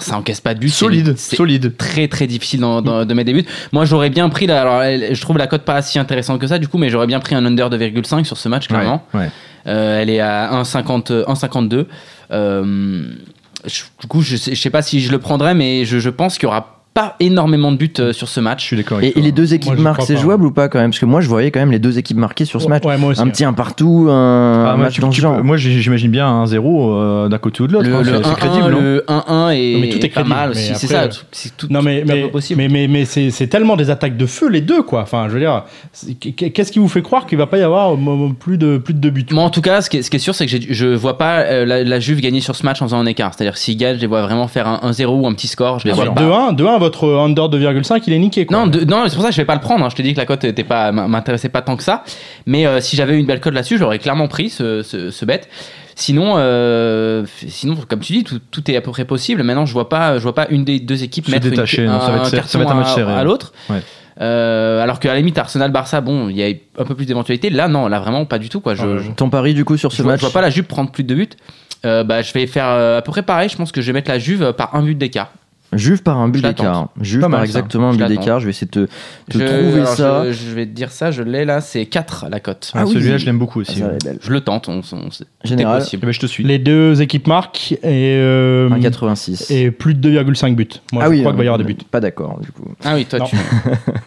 [0.00, 0.68] ça encaisse pas de but.
[0.70, 1.76] Solide, solide.
[1.76, 3.46] très très difficile dans- dans- de mettre des buts.
[3.72, 4.82] Moi j'aurais bien pris, la, alors
[5.14, 7.34] je trouve la cote pas si intéressante que ça du coup, mais j'aurais bien pris
[7.34, 9.04] un under de 2,5 sur ce match clairement.
[9.14, 9.30] Ouais, ouais.
[9.66, 11.86] Euh, elle est à 1,50 1,52.
[12.30, 13.02] Euh,
[14.00, 16.34] du coup je sais, je sais pas si je le prendrais, mais je, je pense
[16.38, 18.64] qu'il y aura pas énormément de buts euh, sur ce Je match.
[18.64, 20.90] suis d'accord Et, et les deux équipes Moi, marquent, c'est jouable ou pas quand même?
[20.90, 22.84] Parce que moi je voyais quand même les deux équipes marquées sur ce match.
[22.84, 23.20] Ouais, moi aussi.
[23.20, 25.36] Un petit un partout, un Ah, moi, match tu- dans ce tu genre.
[25.36, 27.88] peux- moi, j'imagine bien un 0 euh, d'un côté ou de l'autre.
[27.88, 28.70] Le, hein, c'est- c'est 1-1, crédible.
[28.70, 30.72] non le 1-1 est, Non, mais tout est est pas crédible, mal aussi.
[30.74, 32.58] C'est ça, euh, c'est tout, Non mais tout mais possible.
[32.60, 35.02] mais mais, mais c'est tellement des attaques de feu les deux quoi.
[35.02, 35.64] Enfin je veux dire
[36.20, 37.96] qu'est-ce qui vous fait croire qu'il va pas y avoir euh,
[38.38, 39.26] plus de plus de deux buts?
[39.30, 41.16] Moi, en tout cas, ce qui est, ce qui est sûr, c'est que je vois
[41.18, 43.32] pas euh, la, la Juve gagner sur ce match en faisant un écart.
[43.34, 45.78] C'est-à-dire, s'ils gagnent, je les vois vraiment faire un 1-0 ou un petit score.
[45.78, 46.20] Je les Ah, vois mais pas.
[46.20, 48.56] 2-1 2-1 votre under 2,5 il est niqué quoi.
[48.58, 49.84] Non, de- non, c'est pour ça que je vais pas le prendre.
[49.84, 49.88] hein.
[49.90, 52.02] Je te dis que la cote était pas, m'intéressait pas tant que ça.
[52.46, 55.24] Mais euh, si j'avais eu une belle cote là-dessus, j'aurais clairement pris ce, ce, ce
[55.24, 55.42] bet.
[55.94, 59.42] Sinon, euh, sinon, comme tu dis, tout, tout est à peu près possible.
[59.42, 61.86] Maintenant, je vois pas, je vois pas une des deux équipes Se mettre une- détacher,
[61.86, 63.24] un, non, ça va être serré- carton ça va être un match à- serré, à,
[63.24, 63.52] l'autre.
[63.68, 63.82] Ouais.
[64.20, 66.48] Euh, alors qu'à la limite, Arsenal-Barça, bon, il y a
[66.80, 67.50] un peu plus d'éventualité.
[67.50, 68.60] Là, non, là vraiment pas du tout.
[68.60, 68.74] Quoi.
[68.76, 70.40] Je, Ah, je- Ton pari du coup sur je ce vois, match je vois pas
[70.40, 71.28] la Juve prendre plus de buts.
[71.84, 73.48] Euh, bah, je vais faire à peu près pareil.
[73.48, 75.32] Je pense que je vais mettre la Juve par un but d'écart.
[75.74, 76.88] Juve par un but d'écart.
[77.00, 78.40] Juve par exactement un but d'écart.
[78.40, 78.90] Je vais essayer de te,
[79.30, 80.24] te Je- trouver ça.
[80.26, 82.70] Je, je vais te dire ça, je l'ai là, c'est 4 la cote.
[82.74, 82.94] Ah, Ah oui.
[82.94, 83.80] Celui-là, je l'aime beaucoup Ah, aussi.
[83.80, 84.18] ça, belle.
[84.22, 85.08] Je le tente, on, on-
[85.44, 86.06] Général, Eh possible.
[86.06, 86.42] ben, je te suis.
[86.42, 89.52] Les deux équipes marquent et euh, 1,86.
[89.52, 90.68] et plus de 2,5 buts.
[90.92, 91.76] Moi ah je oui, crois qu'il va y avoir des buts.
[91.90, 92.64] Pas d'accord du coup.
[92.84, 93.26] Ah oui, toi Non.
[93.26, 93.36] tu.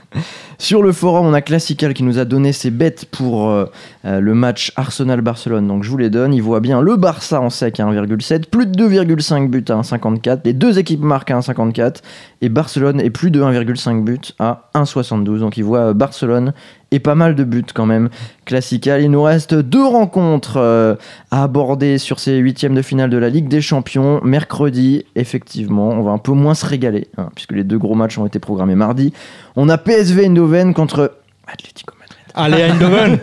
[0.62, 3.66] Sur le forum, on a Classical qui nous a donné ses bêtes pour euh,
[4.06, 5.68] euh, le match Arsenal-Barcelone.
[5.68, 6.36] Donc je vous les donne.
[6.36, 10.42] Il voit bien le Barça en sec à 1,7, plus de 2,5 buts à 1,54.
[10.46, 12.04] Les deux équipes marquent à 1,54
[12.42, 15.40] et Barcelone est plus de 1,5 buts à 1,72.
[15.40, 16.54] Donc il voit euh, Barcelone
[16.92, 18.10] et pas mal de buts quand même.
[18.46, 20.96] Classical, il nous reste deux rencontres euh,
[21.32, 24.22] à aborder sur ces huitièmes de finale de la Ligue des Champions.
[24.24, 28.18] Mercredi, effectivement, on va un peu moins se régaler, hein, puisque les deux gros matchs
[28.18, 29.14] ont été programmés mardi.
[29.56, 31.14] On a PSV Eindhoven contre
[31.48, 31.94] Atlético.
[32.36, 33.20] Allez, Eindhoven.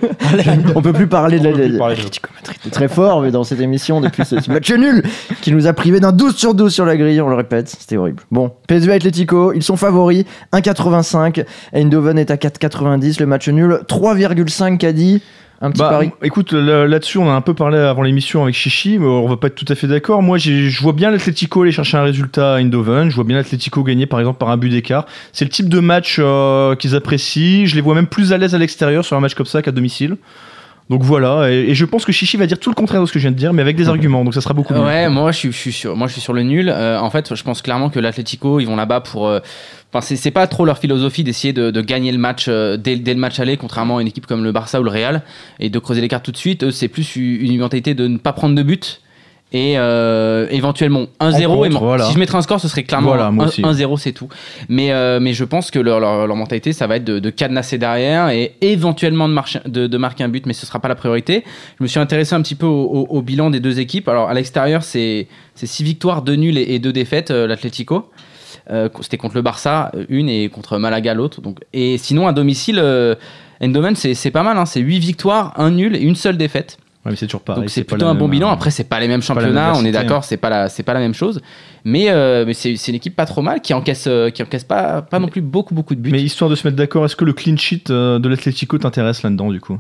[0.75, 3.23] On peut plus parler de On peut plus la parler de- Madrid est très fort
[3.23, 5.03] mais dans cette émission depuis ce, ce match nul
[5.43, 7.97] qui nous a privé d'un 12 sur 12 sur la grille, on le répète, c'était
[7.97, 8.23] horrible.
[8.31, 11.45] Bon, PSV Atlético, ils sont favoris, 1,85.
[11.75, 13.21] Eindhoven est à 4,90.
[13.21, 15.23] Le match nul, 3,5 qu'a dit.
[15.61, 16.11] Un petit Bah, pari.
[16.23, 19.37] écoute, là- là-dessus, on a un peu parlé avant l'émission avec Chichi, mais on va
[19.37, 20.23] pas être tout à fait d'accord.
[20.23, 23.11] Moi, je vois bien l'Atlético aller chercher un résultat à Eindhoven.
[23.11, 25.07] Je vois bien l'Atlético gagner, par exemple, par un but d'écart.
[25.33, 27.67] C'est le type de match euh, qu'ils apprécient.
[27.67, 29.73] Je les vois même plus à l'aise à l'extérieur sur un match comme ça qu'à
[29.73, 30.17] domicile.
[30.91, 33.13] Donc voilà, et, et je pense que Chichi va dire tout le contraire de ce
[33.13, 34.81] que je viens de dire, mais avec des arguments, donc ça sera beaucoup mieux.
[34.81, 36.71] Ouais, moi je suis, je suis sur, moi je suis sur le nul.
[36.71, 39.29] Euh, en fait, je pense clairement que l'Atlético, ils vont là-bas pour.
[39.29, 39.41] euh,
[39.91, 42.97] Enfin, c'est c'est pas trop leur philosophie d'essayer de, de gagner le match euh, dès,
[42.97, 45.23] dès le match aller, contrairement à une équipe comme le Barça ou le Real,
[45.61, 46.63] et de creuser les cartes tout de suite.
[46.65, 49.01] Eux, c'est plus une mentalité de ne pas prendre de but.
[49.51, 51.47] Et euh, éventuellement 1-0.
[51.47, 52.05] contre, et voilà.
[52.05, 53.63] Si je mettrais un score, ce serait clairement Voilà, moi un- aussi.
[53.63, 54.29] 1-0, c'est tout.
[54.69, 57.31] Mais, euh, mais je pense que leur, leur, leur mentalité, ça va être de, de
[57.31, 60.89] cadenasser derrière et éventuellement de, marcher- de, de marquer un but, mais ce sera pas
[60.89, 61.45] la priorité.
[61.79, 64.09] Je me suis intéressé un petit peu au, au- au bilan des deux équipes.
[64.09, 68.11] Alors à l'extérieur, c'est 6 victoires, 2 nuls et 2 défaites, euh, l'Atlético.
[68.71, 71.41] Euh, C'était contre le Barça, euh, une, et contre Malaga, l'autre.
[71.41, 73.15] Donc, Et sinon, à domicile, euh,
[73.95, 74.59] c'est c'est pas mal.
[74.59, 74.67] hein.
[74.67, 76.77] C'est 8 victoires, 1 nul et une seule défaite.
[77.09, 77.63] Ouais, mais c'est toujours pareil.
[77.63, 78.49] Donc c'est plutôt un bon bilan.
[78.49, 80.95] euh, Après, c'est pas les mêmes championnats, on est d'accord, c'est pas la, c'est pas
[80.95, 81.41] la même chose.
[81.85, 84.65] Mais, euh, mais c'est c'est une équipe pas trop mal qui encaisse, euh, qui encaisse
[84.65, 86.11] pas, pas non plus beaucoup beaucoup de buts.
[86.13, 89.51] Mais histoire de se mettre d'accord, est-ce que le clean sheet de l'Atlético t'intéresse là-dedans,
[89.51, 89.79] du coup?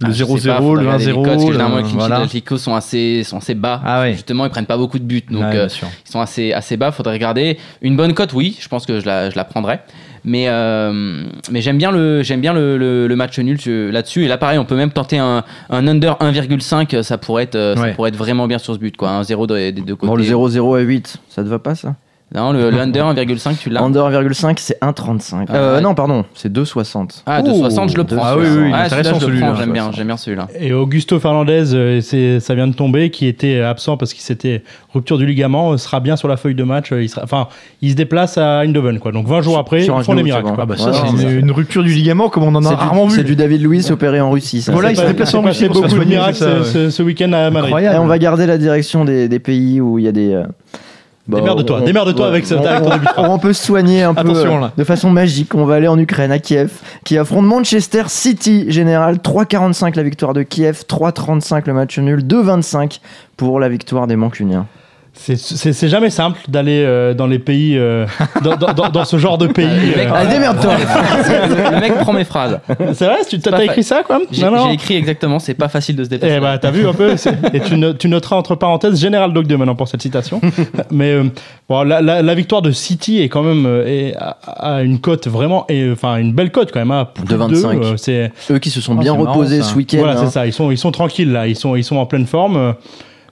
[0.00, 1.76] Le Ah, sais 0-0, pas, faudrait le regarder les 1-0, codes, parce que le- généralement
[1.78, 2.16] les clean sheets voilà.
[2.16, 3.80] de l'Atlético sont assez, sont assez bas.
[3.82, 4.12] Ah ouais.
[4.12, 5.68] Justement, ils prennent pas beaucoup de buts, donc Ouais, euh,
[6.04, 6.92] ils sont assez, assez bas.
[6.92, 9.82] Faudrait regarder une bonne cote, oui, je pense que je la, je la prendrais.
[10.28, 13.56] Mais, euh, mais j'aime bien le, j'aime bien le, le- le match nul
[13.92, 14.24] là-dessus.
[14.24, 17.02] Et là, pareil, on peut même tenter un, un under 1,5.
[17.02, 17.94] Ça pourrait être, euh, ça Ouais.
[17.94, 19.10] pourrait être vraiment bien sur ce but, quoi.
[19.10, 20.08] Un 0 des des deux côtés.
[20.08, 21.94] Bon, le 0-0 à 8, ça te va pas ça?
[22.34, 23.80] Non, le, le under 1,5, tu l'as.
[23.82, 25.46] Under 1,5, c'est 1,35.
[25.48, 25.80] Ah, Euh, ouais.
[25.80, 27.22] Non, pardon, c'est 2,60.
[27.24, 28.16] Ah, de Ouh, 60, je le prends.
[28.20, 29.54] Ah oui, oui, celui-là, intéressant celui-là.
[29.56, 30.48] J'aime bien, j'aime bien celui-là.
[30.58, 32.00] Et Augusto Fernandez, euh,
[32.40, 36.00] ça vient de tomber, qui était absent parce qu'il s'était rupture du ligament, euh, sera
[36.00, 36.88] bien sur la feuille de match.
[36.90, 37.46] Il sera, enfin,
[37.80, 39.12] il se déplace à Eindhoven, quoi.
[39.12, 40.48] Donc 20 jours après, ils font les miracles.
[40.48, 40.56] bon.
[40.58, 43.10] Ah bah ça, Ouais, c'est une, rupture du ligament comme on en a rarement du,
[43.12, 43.16] vu.
[43.18, 44.62] c'est du David Luiz opéré en Russie.
[44.62, 44.72] Ça.
[44.72, 46.64] Voilà, il s'est déplacé en Russie beaucoup de miracles ça, ce, ouais.
[46.86, 47.66] ce- ce week-end à Madrid.
[47.66, 47.96] Incroyable.
[47.96, 50.32] Et on va garder la direction des, des pays où il y a des.
[50.32, 50.42] euh,
[51.28, 53.26] bah, Démerde-toi, on- démerde-toi ouais, avec ce on- direct on- en début de phrase.
[53.30, 54.72] On peut se soigner un peu Attention, euh, là.
[54.76, 55.54] de façon magique.
[55.54, 56.70] On va aller en Ukraine, à Kiev,
[57.04, 58.66] qui affronte Manchester City.
[58.68, 63.00] Général 3,45 la victoire de Kiev, 3,35 le match nul, 2,25
[63.36, 64.66] pour la victoire des Mancuniens.
[65.18, 68.06] C'est- jamais simple d'aller euh, dans les pays, euh,
[68.44, 69.66] dans, dans- dans- dans ce genre de pays.
[69.66, 70.30] Le mec- euh.
[70.30, 70.74] Démerde-toi
[71.72, 72.60] le mec prend mes phrases.
[72.94, 74.66] C'est vrai, tu t'as écrit ça, quoi J'ai Non, non.
[74.68, 76.34] j'ai écrit exactement, c'est pas facile de se déplacer.
[76.36, 77.14] Eh bah, t'as vu un peu
[77.52, 80.40] Et tu, no- tu noteras entre parenthèses Général Dog 2 maintenant pour cette citation.
[80.90, 81.24] Mais euh,
[81.68, 84.36] bon, la, la- la victoire de City est quand même euh, est à,
[84.76, 86.90] à une cote vraiment, enfin une belle cote quand même.
[86.92, 87.80] À plus De 25.
[87.80, 89.98] deux, euh, c'est Eux qui se sont Ah, bien marrant, reposés ce week-end.
[89.98, 90.24] voilà, hein.
[90.26, 90.46] c'est ça.
[90.46, 91.46] Ils sont, ils sont tranquilles là.
[91.48, 92.74] Ils sont, ils sont en pleine forme.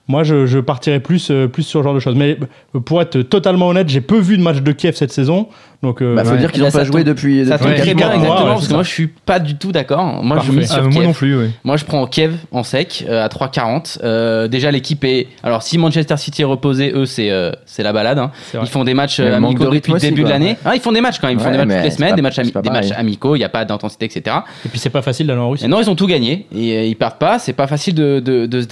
[0.06, 2.14] Moi, je, je partirais plus, euh, plus sur ce genre de choses.
[2.14, 2.36] Mais
[2.74, 5.48] euh, pour être totalement honnête, j'ai peu vu de match de Kiev cette saison.
[5.82, 6.38] Donc, euh, Bah, faut Ouais.
[6.38, 7.44] dire qu'ils n'ont pas ça joué tombe- depuis.
[7.46, 8.74] Ça depuis tombe Ouais, très bien, mois, exactement, ouais, parce que ça.
[8.74, 10.22] moi je suis pas du tout d'accord.
[10.22, 11.04] Moi je Ah, sur moi Kiev.
[11.04, 11.50] non plus, oui.
[11.64, 13.98] Moi, je prends Kiev en sec euh, à 3,40.
[14.02, 15.26] Euh, déjà, l'équipe est.
[15.42, 18.18] Alors, si Manchester City est reposé, eux, c'est euh, c'est la balade.
[18.18, 18.30] hein.
[18.60, 20.56] Ils font des matchs euh, amicaux depuis le début de l'année.
[20.66, 21.38] Ah, ils font des matchs quand même.
[21.38, 23.36] Ils font des matchs toutes les semaines, pas- des matchs, pas des amicaux.
[23.36, 24.36] Il n'y a pas d'intensité, etc.
[24.64, 25.66] Et puis, c'est pas facile d'aller en Russie.
[25.68, 26.46] Non, ils ont tout gagné.
[26.54, 27.38] Et ils partent pas.
[27.38, 28.22] C'est pas facile de
[28.60, 28.66] se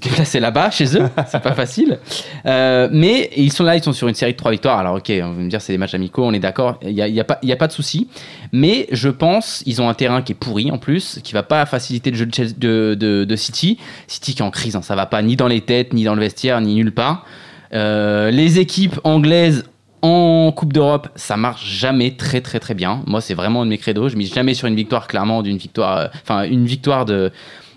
[0.00, 1.08] déplacer là-bas, chez eux.
[1.26, 1.98] c'est pas facile.
[2.46, 4.78] Euh, mais ils sont là, ils sont sur une série de trois victoires.
[4.78, 6.78] Alors, ok, on va me dire, c'est des matchs amicaux, on est d'accord.
[6.82, 8.08] Il n'y a, y a, pas- y a pas de souci.
[8.52, 11.64] Mais je pense, ils ont un terrain qui est pourri en plus, qui va pas
[11.66, 13.78] faciliter le jeu de, Chelsea- de, de- de City.
[14.06, 16.14] City qui est en crise, hein, ça va pas ni dans les têtes, ni dans
[16.14, 17.26] le vestiaire, ni nulle part.
[17.74, 19.64] Euh, les équipes anglaises
[20.04, 23.02] en Coupe d'Europe, ça marche jamais très très très bien.
[23.06, 24.08] Moi, c'est vraiment un de mes credos.
[24.08, 27.30] Je mise jamais sur une victoire, clairement, d'une victoire, euh, enfin une victoire de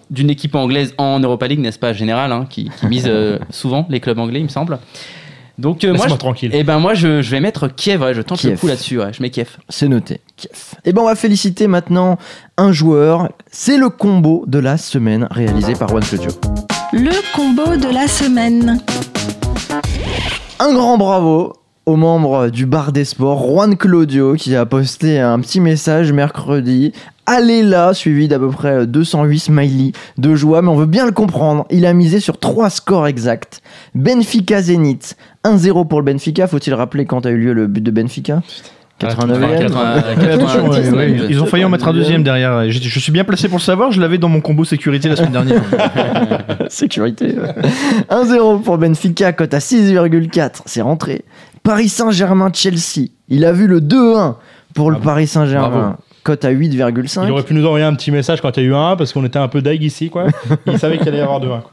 [0.09, 3.85] d'une équipe anglaise en Europa League, n'est-ce pas, général, hein, qui, qui mise euh, souvent
[3.89, 4.79] les clubs anglais, il me semble.
[5.57, 6.51] Donc euh, moi, je, tranquille.
[6.53, 8.01] eh ben moi, je, je vais mettre Kiev.
[8.01, 8.59] ouais, je tente le Kiev.
[8.59, 8.99] coup là-dessus.
[8.99, 9.55] Ouais, je mets Kiev.
[9.69, 10.19] C'est noté.
[10.35, 10.73] Kiev.
[10.83, 12.17] Et ben on va féliciter maintenant
[12.57, 13.29] un joueur.
[13.51, 16.29] C'est le combo de la semaine réalisé par Juan Claudio.
[16.91, 18.81] Le combo de la semaine.
[20.59, 21.53] Un grand bravo
[21.85, 26.91] aux membres du bar des sports, Juan Claudio, qui a posté un petit message mercredi.
[27.27, 31.11] Allez là, suivi d'à peu près 208 smileys de joie, mais on veut bien le
[31.11, 31.65] comprendre.
[31.71, 33.61] Il a misé sur trois scores exacts.
[33.95, 36.45] Benfica Zénith, 1-0 pour le Benfica.
[36.47, 38.41] Faut-il rappeler quand a eu lieu le but de Benfica?
[38.99, 41.27] 89 Attention, ouais, 90, ouais, ouais.
[41.29, 42.69] ils ont failli en mettre un deuxième derrière.
[42.71, 45.17] Je, je suis bien placé pour le savoir, je l'avais dans mon combo sécurité la
[45.17, 45.61] semaine dernière.
[46.69, 47.35] Sécurité.
[47.37, 47.55] ouais.
[48.09, 50.61] 1-0 pour Benfica, cote à 6,4.
[50.65, 51.25] C'est rentré.
[51.63, 53.09] Paris Saint-Germain-Chelsea.
[53.27, 54.35] Il a vu le 2-1
[54.73, 55.09] pour le Bravo.
[55.09, 55.97] Paris Saint-Germain.
[56.25, 57.29] Cote à Il 8,5.
[57.29, 59.13] aurait pu nous envoyer un petit message quand il y a eu un 1 parce
[59.13, 60.25] qu'on était un peu dague ici, quoi.
[60.65, 61.63] Il savait qu'il allait y avoir 2 1.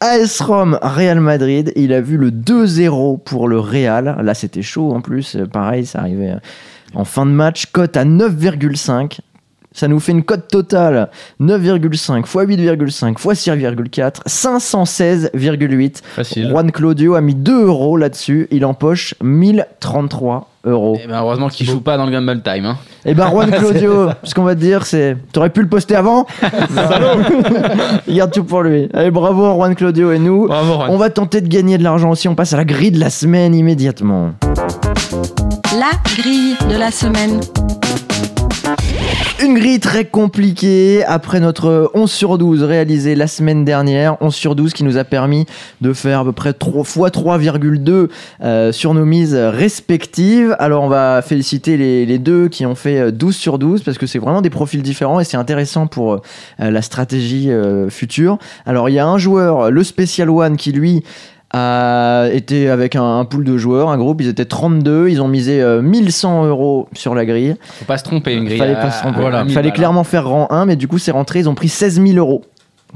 [0.00, 4.16] AS Rome, Real Madrid, il a vu le 2-0 pour le Real.
[4.22, 5.36] Là, c'était chaud en plus.
[5.52, 6.38] Pareil, ça arrivait euh,
[6.94, 7.66] en fin de match.
[7.66, 9.18] Cote à 9,5.
[9.72, 11.08] Ça nous fait une cote totale
[11.40, 16.02] 9,5 x 8,5 x 6,4, 516,8.
[16.04, 16.48] Facile.
[16.50, 18.48] Juan Claudio a mis 2 euros là-dessus.
[18.50, 20.98] Il empoche 1033 euros.
[21.02, 22.66] Eh ben, heureusement qu'il joue pas dans le Gamble Time.
[22.66, 22.76] Hein.
[23.04, 25.16] Et ben Juan Claudio, ce qu'on va te dire, c'est.
[25.32, 26.26] T'aurais pu le poster avant
[28.06, 28.88] Il garde tout pour lui.
[28.94, 30.46] Allez, bravo Juan Claudio et nous.
[30.46, 30.90] Bravo, Juan.
[30.90, 32.28] On va tenter de gagner de l'argent aussi.
[32.28, 34.32] On passe à la grille de la semaine immédiatement.
[35.78, 37.40] La grille de la semaine.
[39.42, 44.16] Une grille très compliquée après notre 11 sur 12 réalisé la semaine dernière.
[44.20, 45.46] 11 sur 12 qui nous a permis
[45.80, 48.08] de faire à peu près 3 fois 3,2
[48.42, 50.54] euh, sur nos mises respectives.
[50.60, 54.06] Alors on va féliciter les, deux qui ont fait euh, 12 sur 12 parce que
[54.06, 56.18] c'est vraiment des profils différents et c'est intéressant pour euh,
[56.58, 58.38] la stratégie euh, future.
[58.64, 61.02] Alors il y a un joueur, le Special One, qui lui
[61.52, 65.28] a été avec un, un pool de joueurs, un groupe, ils étaient 32, ils ont
[65.28, 67.56] misé euh, 1100 euros sur la grille.
[67.62, 68.58] Faut pas se tromper, une grille.
[68.58, 69.24] Fallait à- pas se tromper.
[69.26, 71.54] à- à 1000 Fallait clairement faire rang 1, mais du coup, c'est rentré, ils ont
[71.54, 72.42] pris 16 000 euros.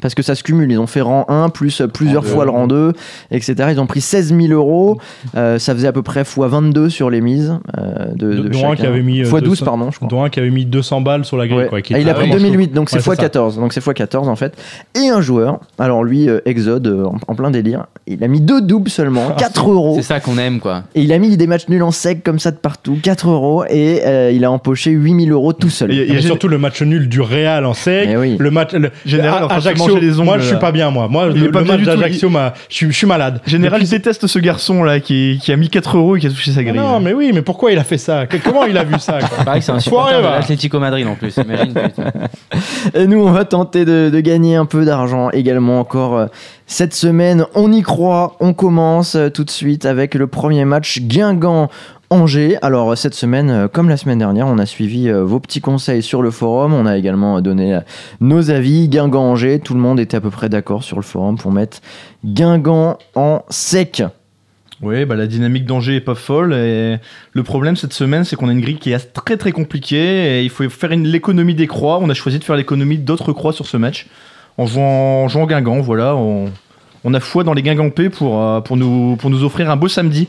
[0.02, 2.50] Parce que ça se cumule, ils ont fait rang 1 plus plusieurs Rang fois deux.
[2.50, 2.92] le rang 2,
[3.30, 3.54] etc.
[3.72, 4.98] Ils ont pris 16 000 euros,
[5.36, 8.72] euh, ça faisait à peu près x 22 sur les mises euh, de, de Dont
[8.72, 10.08] un qui avait mis, Fois 12, 200 pardon, je crois.
[10.08, 11.68] Dont un qui avait mis 200 balles sur la grille, Ouais.
[11.68, 11.80] quoi.
[11.80, 13.22] qui Ah, il a pris vraiment 2008, donc c'est Ouais, c'est x ça.
[13.22, 14.54] 14, donc c'est x 14 en fait.
[14.94, 18.40] Et un joueur, alors lui, euh, Exode, euh, en, en plein délire, il a mis
[18.42, 19.94] deux doubles seulement, 4 euros.
[19.96, 20.82] C'est ça qu'on aime, quoi.
[20.94, 23.64] Et il a mis des matchs nuls en sec comme ça de partout, 4 euros,
[23.70, 25.90] et euh, il a empoché 8000 euros tout seul.
[25.92, 28.08] Et- Il y a surtout le match nul du Real en sec.
[28.12, 28.36] Eh oui.
[28.38, 28.72] Le match.
[28.74, 29.48] Le, Général, en
[29.86, 29.94] Ajaccio.
[29.94, 31.08] manger les ongles, moi, je suis pas bien, moi.
[31.08, 33.06] Moi, Il le, est pas le match du tout, d'Ajaccio, m'a- je suis- je suis
[33.06, 33.40] malade.
[33.46, 36.26] Général, il puis- déteste ce garçon là qui, qui a mis 4 euros et qui
[36.26, 36.76] a touché sa grille.
[36.78, 38.26] Non, mais oui, mais pourquoi il a fait ça?
[38.44, 41.36] Comment il a vu ça Pareil, c'est un supporter de l'Atlético Madrid en plus.
[41.36, 41.74] Imagine.
[42.94, 46.26] Et nous, on va tenter de, de gagner un peu d'argent également encore euh,
[46.66, 47.44] cette semaine.
[47.54, 51.68] On y croit, on commence euh, tout de suite avec le premier match Guingamp.
[52.10, 52.56] Angers.
[52.62, 56.02] Alors cette semaine, euh, comme la semaine dernière, on a suivi euh, vos petits conseils
[56.02, 56.72] sur le forum.
[56.72, 57.78] On a également euh, donné
[58.20, 58.88] nos avis.
[58.88, 61.78] Guingamp Angers, tout le monde était à peu près d'accord sur le forum pour mettre
[62.24, 64.02] Guingamp en sec.
[64.82, 66.52] Oui, bah, la dynamique d'Angers est pas folle.
[66.54, 66.96] Et
[67.32, 70.38] le problème cette semaine, c'est qu'on a une grille qui est très très compliquée.
[70.38, 71.98] Et il faut faire l'économie des croix.
[72.00, 74.06] On a choisi de faire l'économie d'autres croix sur ce match.
[74.58, 76.14] En jouant, en Guingamp, voilà.
[76.14, 80.28] On, a foi dans les Guingampais pour, pour, nous, pour nous offrir un beau samedi.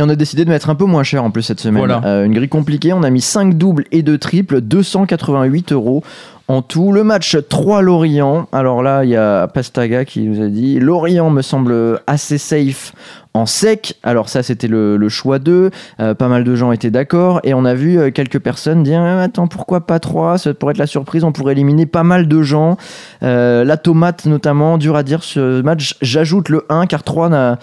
[0.00, 1.84] Et on a décidé de mettre un peu moins cher en plus cette semaine.
[1.84, 2.00] Voilà.
[2.06, 6.02] Euh, une grille compliquée, on a mis 5 doubles et 2 triples, 288 euros
[6.48, 6.90] en tout.
[6.90, 8.48] Le match 3 Lorient.
[8.50, 12.94] Alors là, il y a Pastaga qui nous a dit Lorient me semble assez safe
[13.32, 13.94] en sec.
[14.02, 15.70] Alors ça, c'était le, le choix 2.
[16.00, 17.40] Euh, pas mal de gens étaient d'accord.
[17.44, 20.72] Et on a vu euh, quelques personnes dire Ah, Attends, pourquoi pas 3 Ça pourrait
[20.72, 21.22] être la surprise.
[21.22, 22.76] On pourrait éliminer pas mal de gens.
[23.22, 25.94] Euh, la tomate, notamment, dur à dire ce match.
[26.02, 27.58] J'ajoute le 1 car 3 n'a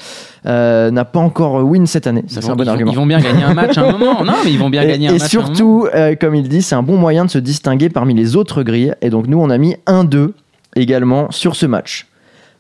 [1.05, 2.23] pas encore win cette année.
[2.27, 2.91] Ça, c'est un vont, bon ils vont- argument.
[2.91, 4.23] ils vont bien gagner un match à un moment.
[4.23, 5.35] Non, mais ils vont bien Et, gagner un et match.
[5.35, 5.53] à un moment.
[5.55, 5.87] surtout,
[6.21, 8.93] comme il dit, c'est un bon moyen de se distinguer parmi les autres grilles.
[9.01, 10.31] Et donc, nous, on a mis 1-2
[10.75, 12.07] également sur ce match.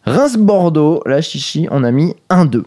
[0.05, 2.63] Reims-Bordeaux, la chichi, on a mis 1-2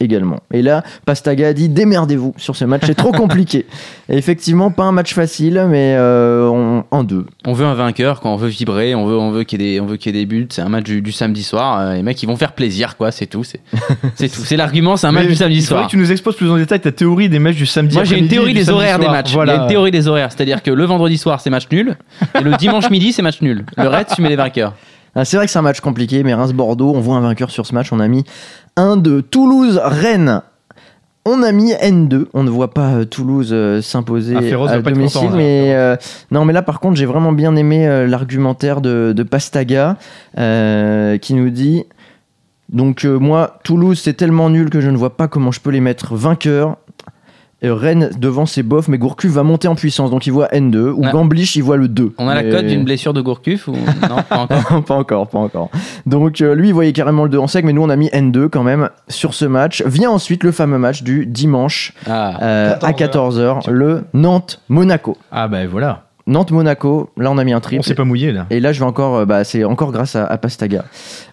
[0.00, 0.40] également.
[0.52, 3.66] Et là, Pastaga a dit démerdez-vous sur ce match, c'est trop compliqué.
[4.08, 7.26] Et effectivement, pas un match facile, mais euh, on- en deux.
[7.46, 9.80] On veut un vainqueur, quand on veut vibrer, on veut, on veut qu'il y ait
[9.80, 10.48] des, y ait buts.
[10.50, 11.78] C'est un match du, du samedi soir.
[11.80, 13.10] euh, les mecs, ils vont faire plaisir, quoi.
[13.12, 13.44] C'est tout.
[13.44, 13.58] C'est,
[14.28, 14.40] tout.
[14.44, 14.96] C'est l'argument.
[14.96, 15.86] C'est un match Mais du samedi soir.
[15.86, 17.94] que tu nous exposes plus en détail ta théorie des matchs du samedi.
[17.94, 19.32] Moi, j'ai une théorie des horaires des matchs.
[19.32, 19.52] Voilà.
[19.52, 21.96] Il y a une théorie des horaires, c'est-à-dire que le vendredi soir, c'est match nul,
[22.38, 23.64] et le dimanche midi, c'est match nul.
[23.76, 24.74] Le reste, tu mets les vainqueurs.
[25.14, 27.66] Ah, c'est vrai que c'est un match compliqué, mais Reims-Bordeaux, on voit un vainqueur sur
[27.66, 27.92] ce match.
[27.92, 28.22] On a mis
[28.76, 29.22] 1-2.
[29.22, 30.42] Toulouse-Rennes.
[31.26, 32.26] On a mis N2.
[32.32, 35.20] On ne voit pas euh, Toulouse euh, s'imposer Ah, Féroce à va pas être domicile.
[35.20, 35.36] content, là.
[35.36, 35.96] mais euh,
[36.30, 39.96] non, mais là, par contre, j'ai vraiment bien aimé euh, l'argumentaire de, de Pastaga
[40.36, 41.84] qui nous dit.
[42.70, 45.80] Donc moi, Toulouse, c'est tellement nul que je ne vois pas comment je peux les
[45.80, 46.76] mettre vainqueurs.
[47.62, 50.76] Rennes devant c'est bof, mais Gourcuff va monter en puissance, donc il voit N2.
[50.90, 51.10] Ou Ouais.
[51.12, 52.12] Gamblich, il voit le 2.
[52.18, 53.72] On a la cote d'une blessure de Gourcuff ou
[54.08, 54.84] non pas encore.
[54.86, 55.70] pas encore, pas encore.
[56.06, 58.08] Donc euh, lui, il voyait carrément le 2 en sec, mais nous, on a mis
[58.08, 59.82] N2 quand même sur ce match.
[59.86, 62.38] Vient ensuite le fameux match du dimanche Ah.
[62.42, 65.16] euh, à 14 14h, le Nantes-Monaco.
[65.30, 66.04] Ah bah voilà.
[66.30, 67.84] Nantes-Monaco, là, on a mis un On triple.
[67.84, 68.46] s'est pas mouillé là.
[68.50, 70.84] Et là, je vais encore, euh, bah, c'est encore grâce à, à Pastaga.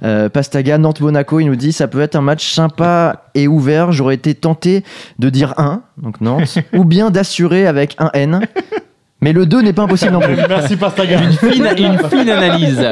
[0.03, 3.91] Euh, Pastaga, Nantes-Monaco, il nous dit ça peut être un match sympa et ouvert.
[3.91, 4.83] J'aurais été tenté
[5.19, 8.41] de dire 1, donc Nantes, ou bien d'assurer avec un N.
[9.21, 10.35] Mais le 2 n'est pas impossible non plus.
[10.35, 11.17] Merci Pastaga.
[11.17, 12.85] Fine- une fine analyse.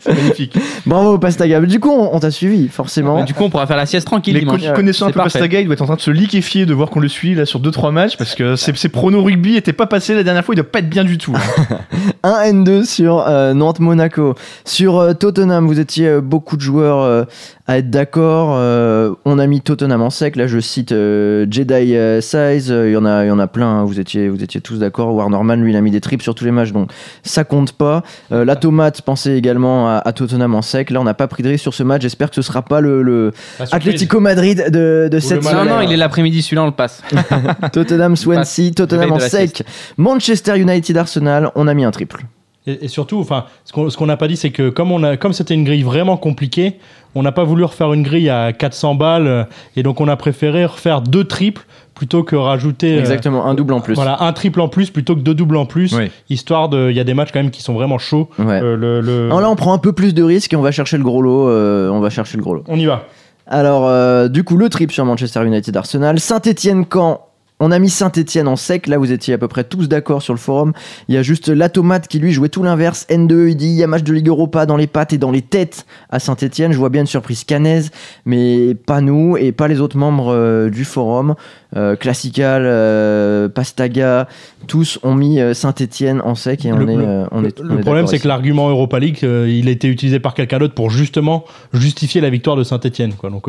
[0.00, 0.54] C'est magnifique.
[0.86, 1.60] Bravo Pastaga.
[1.60, 3.18] Du coup, on, on t'a suivi, forcément.
[3.18, 4.62] Mais du coup, on pourra faire la sieste tranquille Mais dimanche.
[4.66, 5.38] con- connaissant un peu parfait.
[5.38, 7.44] Pastaga, il doit être en train de se liquéfier de voir qu'on le suit là
[7.46, 10.54] sur 2-3 matchs parce que ses, ses pronos rugby étaient pas passés la dernière fois,
[10.54, 11.34] il doit pas être bien du tout.
[11.36, 11.76] hein.
[12.22, 14.34] Un N2 sur euh, Nantes-Monaco.
[14.64, 17.24] Sur euh, Tottenham, vous étiez euh, beaucoup de joueurs euh,
[17.66, 18.54] à être d'accord.
[18.56, 20.36] Euh, on a mis Tottenham en sec.
[20.36, 22.70] Là, je cite euh, Jedi euh, Size.
[22.70, 23.66] Euh, Il y en a, il y en a plein.
[23.80, 23.84] hein.
[23.84, 25.14] Vous étiez, vous étiez tous d'accord.
[25.14, 26.90] Warnerman, lui, il a mis des trips sur tous les matchs, donc
[27.22, 28.02] ça compte pas.
[28.32, 30.90] Euh, la tomate pensait également à, à Tottenham en sec.
[30.90, 32.02] Là, on n'a pas pris de risque sur ce match.
[32.02, 33.32] J'espère que ce sera pas le, le.
[33.72, 35.74] Atlético Madrid de, de cette Mal- Non, semaine.
[35.76, 37.02] non, il est l'après-midi, celui-là, on le passe.
[37.72, 39.62] Tottenham, Swansea, Tottenham en sec.
[39.96, 41.50] Manchester United, Arsenal.
[41.54, 42.22] On a mis un triple.
[42.66, 45.02] Et, et surtout, enfin, ce qu'on ce qu'on n'a pas dit, c'est que comme on
[45.02, 46.78] a, comme c'était une grille vraiment compliquée,
[47.14, 49.44] on n'a pas voulu refaire une grille à 400 balles, euh,
[49.76, 51.62] et donc on a préféré refaire deux triples
[52.00, 52.96] plutôt que rajouter.
[52.96, 53.92] euh, Exactement, un double en plus.
[53.94, 56.10] Voilà, un triple en plus plutôt que deux doubles en plus, Oui.
[56.30, 56.88] histoire de.
[56.88, 58.30] Il y a des matchs quand même qui sont vraiment chauds.
[58.38, 58.58] Ouais.
[58.62, 60.70] Euh, le, le- Non, là, on prend un peu plus de risques et on va
[60.72, 61.50] chercher le gros lot.
[61.50, 62.64] euh, on va chercher le gros lot.
[62.68, 63.04] On y va.
[63.46, 66.18] Alors, euh, du coup, le trip sur Manchester United Arsenal.
[66.18, 67.26] Saint-Etienne quand
[67.62, 70.32] on a mis Saint-Etienne en sec, là vous étiez à peu près tous d'accord sur
[70.32, 70.72] le forum.
[71.08, 73.06] Il y a juste la tomate qui lui jouait tout l'inverse.
[73.10, 75.30] N2, il dit il y a match de Ligue Europa dans les pattes et dans
[75.30, 76.72] les têtes à Saint-Etienne.
[76.72, 77.90] Je vois bien une surprise canaise,
[78.24, 81.34] mais pas nous et pas les autres membres euh, du forum.
[81.76, 84.26] Euh, Classical, euh, Pastaga,
[84.66, 87.78] tous ont mis euh, Saint-Etienne en sec et on Le- est, le- on est, Le
[87.78, 90.74] est problème, c'est que l'argument Europa League, euh, il a été utilisé par quelqu'un d'autre
[90.74, 93.12] pour justement justifier la victoire de Saint-Etienne.
[93.22, 93.48] Donc,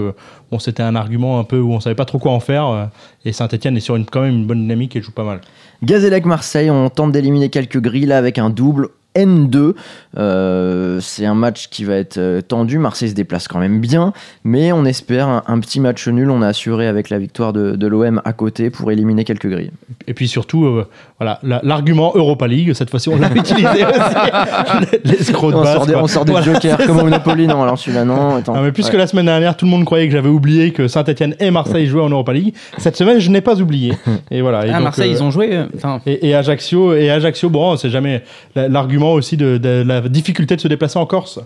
[0.52, 2.90] bon, c'était un argument un peu où on savait pas trop quoi en faire.
[3.26, 5.42] et Saint-Etienne est sur une, quand même une bonne dynamique et joue pas mal.
[5.84, 8.90] Gazélec Marseille, on tente d'éliminer quelques grilles là avec un double.
[9.16, 9.74] N2,
[10.18, 12.78] Euh, c'est un match qui va être euh, tendu.
[12.80, 14.12] Marseille se déplace quand même bien,
[14.44, 16.30] mais on espère un, un petit match nul.
[16.30, 19.72] On a assuré avec la victoire de, de l'OM à côté pour éliminer quelques grilles.
[20.08, 20.86] Et puis surtout, euh,
[21.20, 25.32] voilà, la- l'argument Europa League, cette fois-ci, on l'a utilisé aussi.
[25.32, 25.74] De on, base.
[25.74, 26.04] sort des, quoi.
[26.04, 26.46] on sort des Voilà.
[26.54, 27.48] jokers comme au Monopoly.
[27.48, 28.36] Non, alors celui-là, non.
[28.36, 28.62] Attends.
[28.62, 29.00] Mais puisque Ouais.
[29.00, 32.02] la semaine dernière, tout le monde croyait que j'avais oublié que Saint-Etienne et Marseille jouaient
[32.04, 33.94] en Europa League, cette semaine, je n'ai pas oublié.
[34.30, 34.66] Et voilà.
[34.66, 35.62] Et Ah, donc, Marseille, euh, ils ont joué.
[36.06, 38.24] Et, et Ajaccio, et Ajaccio, bon, c'est jamais
[38.56, 38.68] la-
[39.02, 41.40] l'argument aussi de, de la difficulté de se déplacer en Corse.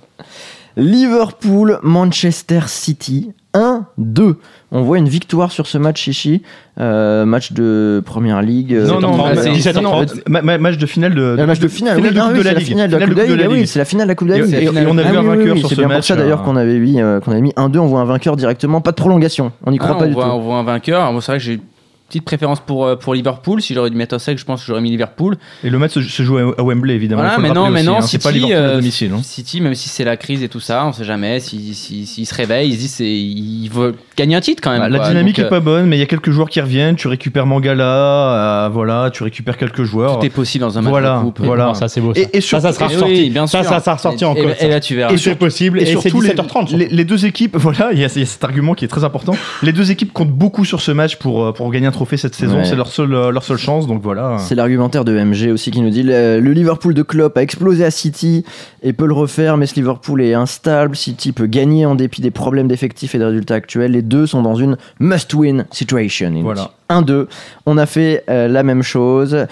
[0.78, 4.36] Liverpool, Manchester City, 1-2.
[4.74, 6.41] On voit une victoire sur ce match, Chichi.
[6.82, 8.74] Euh, match de Première Ligue.
[8.74, 9.82] euh, Non, non, Ah, c'est non, 17h30.
[9.82, 11.36] non, ma- ma- match de finale de.
[11.38, 12.68] Le match de finale, oui, de ah oui, de la c'est la Ligue.
[12.68, 13.46] finale de la Coupe de la Ligue.
[13.46, 14.54] Ah oui, c'est la finale de la Coupe de la Ligue.
[14.54, 15.96] et- et on a Ah vu un oui, oui, vainqueur sur C'est ce bien pour
[15.96, 16.44] match, ça d'ailleurs euh.
[16.44, 18.98] qu'on avait, mis, euh, qu'on avait mis 1-2, on voit un vainqueur directement, pas de
[18.98, 19.54] prolongation.
[19.65, 20.32] On n'y croit ah, pas on, du voit, tout.
[20.32, 21.10] on voit un vainqueur.
[21.13, 21.62] Moi, c'est vrai que j'ai
[22.08, 23.62] petite préférence pour, euh, pour Liverpool.
[23.62, 25.38] Si j'aurais dû mettre au sec, je pense que j'aurais mis Liverpool.
[25.63, 27.22] Et le match se, se joue à, Wembley, évidemment.
[27.24, 29.12] Voilà, mais non, mais aussi, non, hein, c'est pas City, Liverpool à euh, domicile.
[29.15, 29.22] hein.
[29.24, 31.39] City, même si c'est la crise et tout ça, on sait jamais.
[31.39, 34.72] S'il si, s'il se réveille, il se dit c'est, il veut gagner un titre quand
[34.72, 34.80] même.
[34.82, 35.08] Bah, la quoi.
[35.10, 36.96] dynamique Donc, est pas bonne, mais il y a quelques joueurs qui reviennent.
[36.96, 40.20] Tu récupères Mangala, euh, voilà, tu récupères quelques euh, joueurs.
[40.20, 41.39] Tout est possible dans un match Voilà, de coupe.
[41.41, 41.65] voilà.
[41.65, 42.13] Non, ça, c'est beau.
[42.13, 42.22] Ça.
[42.22, 43.13] Et- et ça, ça sera ressorti.
[43.13, 43.70] oui, bien ça, sûr.
[43.72, 45.12] ça sera ressorti Et- en et- là, tu verras.
[45.13, 45.80] Et c'est possible.
[45.80, 46.76] Et, surtout, les, 17h30.
[46.76, 48.89] les, les deux équipes, voilà, il y, a il y a cet argument qui est
[48.89, 49.34] très important.
[49.63, 52.36] Les deux équipes comptent beaucoup sur ce match pour, euh, pour gagner un trophée cette
[52.36, 52.58] saison.
[52.58, 52.65] Ouais.
[52.65, 54.38] C'est leur seule, euh, leur seule chance, donc voilà.
[54.39, 57.84] C'est l'argumentaire de MG aussi qui nous dit le, le Liverpool de Klopp a explosé
[57.84, 58.45] à City
[58.84, 60.95] et peut le refaire, mais ce Liverpool est instable.
[60.95, 63.91] City peut gagner en dépit des problèmes d'effectifs et des résultats actuels.
[63.91, 66.31] Les deux sont dans une must-win situation.
[66.43, 66.71] Voilà.
[66.89, 66.95] dit.
[67.13, 67.27] 1-2.
[67.65, 69.47] On a fait euh, la même chose.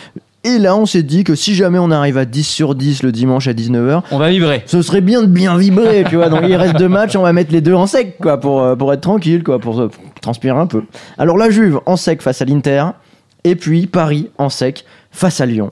[0.46, 3.12] Et là, on s'est dit que si jamais on arrive à 10 sur 10 le
[3.14, 4.62] dimanche à 19h, On va vibrer.
[4.66, 6.28] ce serait bien de bien vibrer, tu vois.
[6.30, 8.76] Donc il reste deux matchs, on va mettre les deux en sec, quoi, pour, euh,
[8.76, 10.84] pour être tranquille, quoi, pour, euh, pour transpirer un peu.
[11.18, 12.84] Alors la Juve en sec face à l'Inter,
[13.46, 15.72] et puis Paris en sec face à Lyon.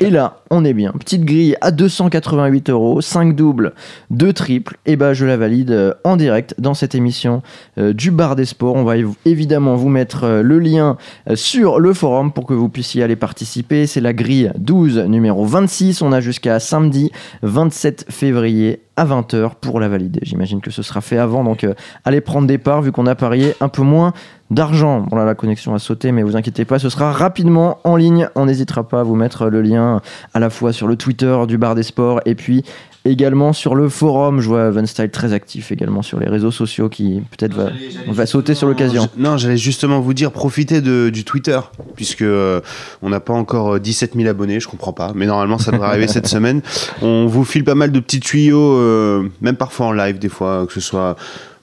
[0.00, 0.92] Et là, on est bien.
[0.98, 3.72] Petite grille à 288 euros, 5 doubles,
[4.10, 4.76] 2 triples.
[4.86, 7.42] Et bah, je la valide euh, en direct dans cette émission
[7.78, 8.74] euh, du Bar des Sports.
[8.74, 10.96] On va év- évidemment vous mettre euh, le lien
[11.34, 13.86] sur le forum pour que vous puissiez aller participer.
[13.86, 16.02] C'est la grille 12, numéro 26.
[16.02, 17.10] On a jusqu'à samedi
[17.42, 20.20] 27 février à 20h pour la valider.
[20.24, 21.64] J'imagine que ce sera fait avant, donc
[22.04, 24.12] allez prendre des parts vu qu'on a parié un peu moins
[24.50, 25.02] d'argent.
[25.08, 28.28] Bon là la connexion a sauté, mais vous inquiétez pas, ce sera rapidement en ligne.
[28.34, 30.00] On n'hésitera pas à vous mettre le lien
[30.38, 32.64] la fois sur le Twitter du Bar des Sports et puis
[33.04, 34.40] également sur le forum.
[34.40, 37.70] Je vois Van Style très actif également sur les réseaux sociaux qui peut-être va,
[38.08, 39.08] va sauter sur l'occasion.
[39.16, 41.58] Non, j'allais justement vous dire, profitez de, du Twitter,
[41.94, 42.60] puisque euh,
[43.02, 45.88] on n'a pas encore euh, 17 000 abonnés, je comprends pas, mais normalement ça devrait
[45.88, 46.60] arriver cette semaine.
[47.02, 50.66] On vous file pas mal de petits tuyaux, euh, même parfois en live, des fois,
[50.66, 51.16] que ce soit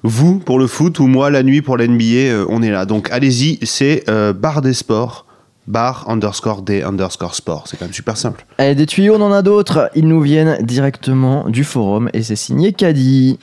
[0.05, 2.85] vous pour le foot ou moi la nuit pour l'NBA, euh, on est là.
[2.85, 5.25] Donc allez-y, c'est euh, Bar des Sports,
[5.67, 8.45] bar underscore des underscore sport, c'est quand même super simple.
[8.59, 9.89] Et des tuyaux, on en a d'autres.
[9.95, 13.39] Ils nous viennent directement du forum et c'est signé Caddy.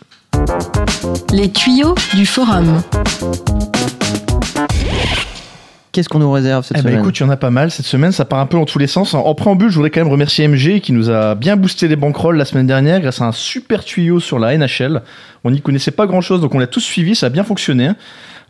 [1.32, 2.82] Les tuyaux du forum.
[5.92, 7.70] Qu'est-ce qu'on nous réserve cette Eh ben semaine écoute, il y en a pas mal
[7.70, 9.12] cette semaine, ça part un peu dans tous les sens.
[9.12, 12.38] En préambule, je voudrais quand même remercier MG qui nous a bien boosté les bankrolls
[12.38, 15.02] la semaine dernière grâce à un super tuyau sur la NHL.
[15.44, 17.90] On n'y connaissait pas grand chose, donc on l'a tous suivi, ça a bien fonctionné.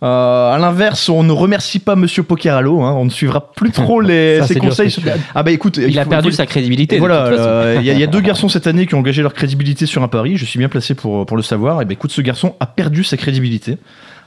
[0.02, 4.00] Euh, à l'inverse, on ne remercie pas Monsieur Pokeralo, hein, on ne suivra plus trop
[4.00, 4.92] les, Ça, ses dur, conseils.
[5.34, 6.96] Ah bah écoute, Il a faut- perdu faut- sa crédibilité.
[6.96, 8.98] Et voilà, euh, il y, a- il y a deux garçons cette année qui ont
[8.98, 10.36] engagé leur crédibilité sur un pari.
[10.36, 11.80] Je suis bien placé pour, pour le savoir.
[11.82, 13.78] Et ben écoute, ce garçon a perdu sa crédibilité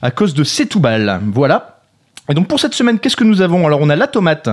[0.01, 0.43] à cause de
[0.80, 1.19] balles.
[1.34, 1.80] Voilà.
[2.30, 3.67] Et donc pour cette semaine, qu'est-ce que nous avons?
[3.67, 4.49] Alors on a la tomate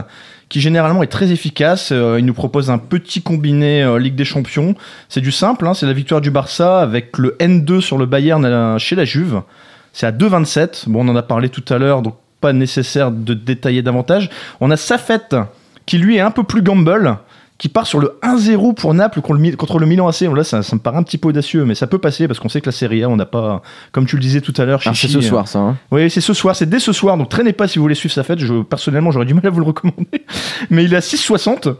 [0.48, 1.90] qui généralement est très efficace.
[1.92, 4.74] Euh, il nous propose un petit combiné euh, Ligue des Champions.
[5.08, 8.76] C'est du simple, hein, c'est la victoire du Barça avec le N2 sur le Bayern
[8.78, 9.40] chez la Juve.
[9.93, 10.88] C'est à 2,27.
[10.88, 14.30] Bon, on en a parlé tout à l'heure, donc pas nécessaire de détailler davantage.
[14.61, 15.20] On a Safet
[15.86, 17.18] qui lui est un peu plus gamble
[17.59, 20.24] qui part sur le 1-0 pour Naples contre le, Milan AC.
[20.24, 22.40] Bon, Là, ça, ça me paraît un petit peu audacieux, mais ça peut passer parce
[22.40, 23.62] qu'on sait que la Serie A, on n'a pas,
[23.93, 25.61] comme tu le disais tout à l'heure, Ah, c'est ce soir, ça.
[25.61, 25.76] hein.
[25.93, 28.12] oui, c'est ce soir, c'est dès ce soir, donc traînez pas si vous voulez suivre
[28.12, 28.40] sa fête.
[28.40, 30.24] Je, personnellement, j'aurais du mal à vous le recommander.
[30.70, 31.76] Mais il est à 6,60.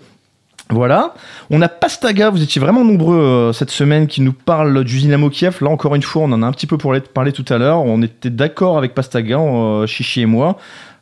[0.71, 1.15] Voilà.
[1.51, 5.29] On a Pastaga, vous étiez vraiment nombreux euh, cette semaine qui nous parle du Dynamo
[5.29, 5.59] Kiev.
[5.61, 7.83] Là, encore une fois, on en a un petit peu parlé, parlé tout à l'heure.
[7.83, 10.57] On était d'accord avec Pastaga, euh, Chichi et moi.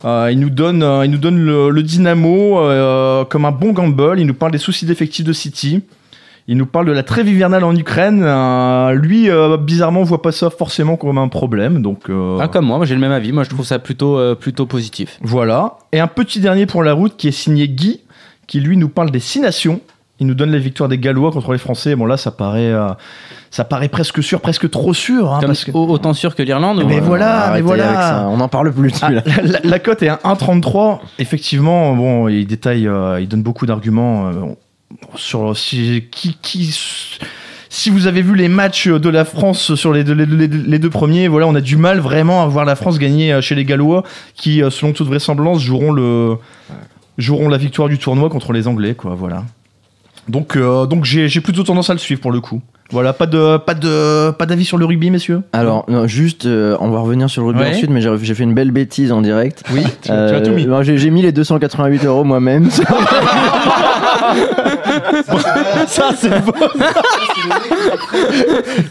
[0.04, 2.56] Euh, il nous donne, il nous donne le, le Dynamo
[3.28, 4.18] comme un bon gamble.
[4.18, 5.82] Il nous parle des soucis d'effectifs de City.
[6.48, 8.24] Il nous parle de la trêve hivernale en Ukraine.
[8.24, 11.80] Euh, lui, euh, bizarrement, voit pas ça forcément comme un problème.
[11.80, 13.30] Donc, euh, Ah, comme moi, moi j'ai le même avis.
[13.30, 15.18] Moi je trouve ça plutôt, plutôt positif.
[15.22, 15.74] voilà.
[15.92, 18.00] Et un petit dernier pour la route qui est signé Guy,
[18.50, 19.80] qui lui nous parle des six nations.
[20.18, 21.94] Il nous donne les victoires des Gallois contre les Français.
[21.94, 22.88] Bon là, ça paraît, euh,
[23.50, 25.32] ça paraît presque sûr, presque trop sûr.
[25.32, 25.70] hein, Comme- parce que...
[25.70, 26.82] au- Autant sûr que l'Irlande.
[26.86, 27.86] Mais ou- voilà, mais voilà.
[27.86, 28.92] avec ça, On n'en parle plus.
[29.02, 30.98] Ah, la, la- la cote est à 1,33.
[31.20, 34.32] Effectivement, bon, il détaille, euh, il donne beaucoup d'arguments euh,
[35.14, 36.76] sur si, qui, qui,
[37.70, 40.78] si vous avez vu les matchs de la France sur les deux, les, les- les
[40.78, 43.54] deux premiers, voilà, on a du mal vraiment à voir la France gagner euh, chez
[43.54, 44.02] les Gallois,
[44.34, 46.36] qui, euh, selon toute vraisemblance, joueront le,
[47.20, 49.44] joueront la victoire du tournoi contre les Anglais, quoi, voilà.
[50.28, 52.60] Donc, euh, donc j'ai j'ai plutôt tendance à le suivre pour le coup.
[52.92, 55.42] Voilà, pas de, pas de, pas d'avis sur le rugby, messieurs?
[55.52, 57.70] Alors, non, juste, euh, on va revenir sur le rugby Ouais.
[57.70, 59.62] ensuite, mais j'ai j'ai fait une belle bêtise en direct.
[59.72, 59.82] Oui.
[60.02, 60.66] Tu- tu as tout mis.
[60.82, 62.68] j'ai mis les 288 euros moi-même.
[65.86, 66.52] Ça, c'est beau.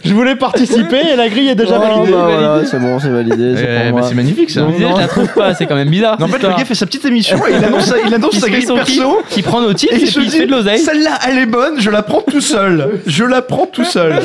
[0.04, 2.12] Je voulais participer et la grille est déjà Oh, validée.
[2.12, 3.56] bah voilà, c'est bon, c'est validé.
[3.56, 4.02] c'est pour moi.
[4.02, 4.62] mais c'est magnifique ça.
[4.62, 6.20] Non, Je la trouve pas, c'est quand même bizarre.
[6.20, 8.40] Non, en fait, le gars fait sa petite émission et il annonce, il annonce Il
[8.40, 9.22] sa fait grille son perso.
[9.30, 10.80] qui prend nos titres Et et, il puis se il fait de l'oseille.
[10.80, 13.00] celle-là, elle est bonne, je la prends tout seul.
[13.06, 14.20] Je la prends tout seul.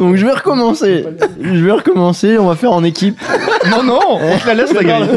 [0.00, 1.04] Donc je vais recommencer.
[1.40, 3.18] Je vais recommencer, on va faire en équipe.
[3.70, 5.08] Non, non, on te la laisse la grille.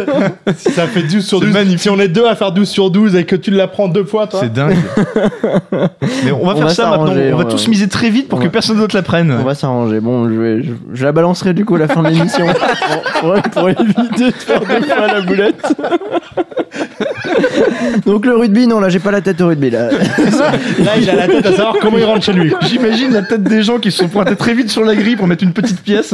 [0.57, 1.53] Si ça fait 12 sur C'est 12.
[1.53, 1.79] magnifique.
[1.79, 4.03] Si on est deux à faire 12 sur 12 et que tu la prends deux
[4.03, 4.41] fois, toi.
[4.43, 4.75] C'est dingue.
[6.25, 7.11] Mais on va On faire va ça maintenant.
[7.11, 9.31] On va on va- tous miser très vite pour que va- personne d'autre la prenne.
[9.39, 9.99] On va s'arranger.
[9.99, 12.45] Bon, je, vais, je, je la balancerai du coup à la fin de l'émission
[13.21, 15.73] pour, pour- pour éviter de faire deux fois la boulette.
[18.05, 19.69] Donc le rugby, non, là j'ai pas la tête au rugby.
[19.69, 19.89] Là.
[20.79, 22.53] Là, il a la tête à savoir comment il rentre chez lui.
[22.67, 25.27] J'imagine la tête des gens qui se sont pointés très vite sur la grille pour
[25.27, 26.13] mettre une petite pièce.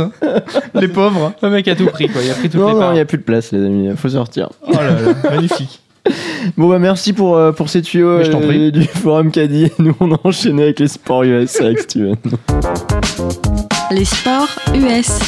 [0.74, 1.34] Les pauvres.
[1.41, 2.22] Le mec a tout pris, quoi.
[2.24, 3.89] Il a pris toutes Non, les non, il n'y a plus de place, les amis.
[3.95, 4.49] Faut sortir.
[4.68, 5.82] Oh là là, magnifique.
[6.58, 8.72] Bon, bah merci pour, euh, pour ces tuyaux Mais je t'en euh, prie.
[8.72, 9.72] du forum Caddy.
[9.80, 12.16] Nous, on a enchaîné avec les sports US avec Steven.
[13.91, 15.20] Les sports US.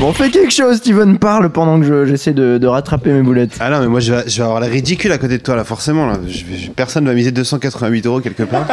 [0.00, 1.18] Bon, fais quelque chose, Steven.
[1.18, 3.56] Parle pendant que je- j'essaie de, de rattraper mes boulettes.
[3.60, 5.56] Ah non, mais moi je vais, je vais avoir la ridicule à côté de toi
[5.56, 6.06] là, forcément.
[6.06, 6.18] Là.
[6.26, 8.66] Je- personne va miser 288 euros quelque part.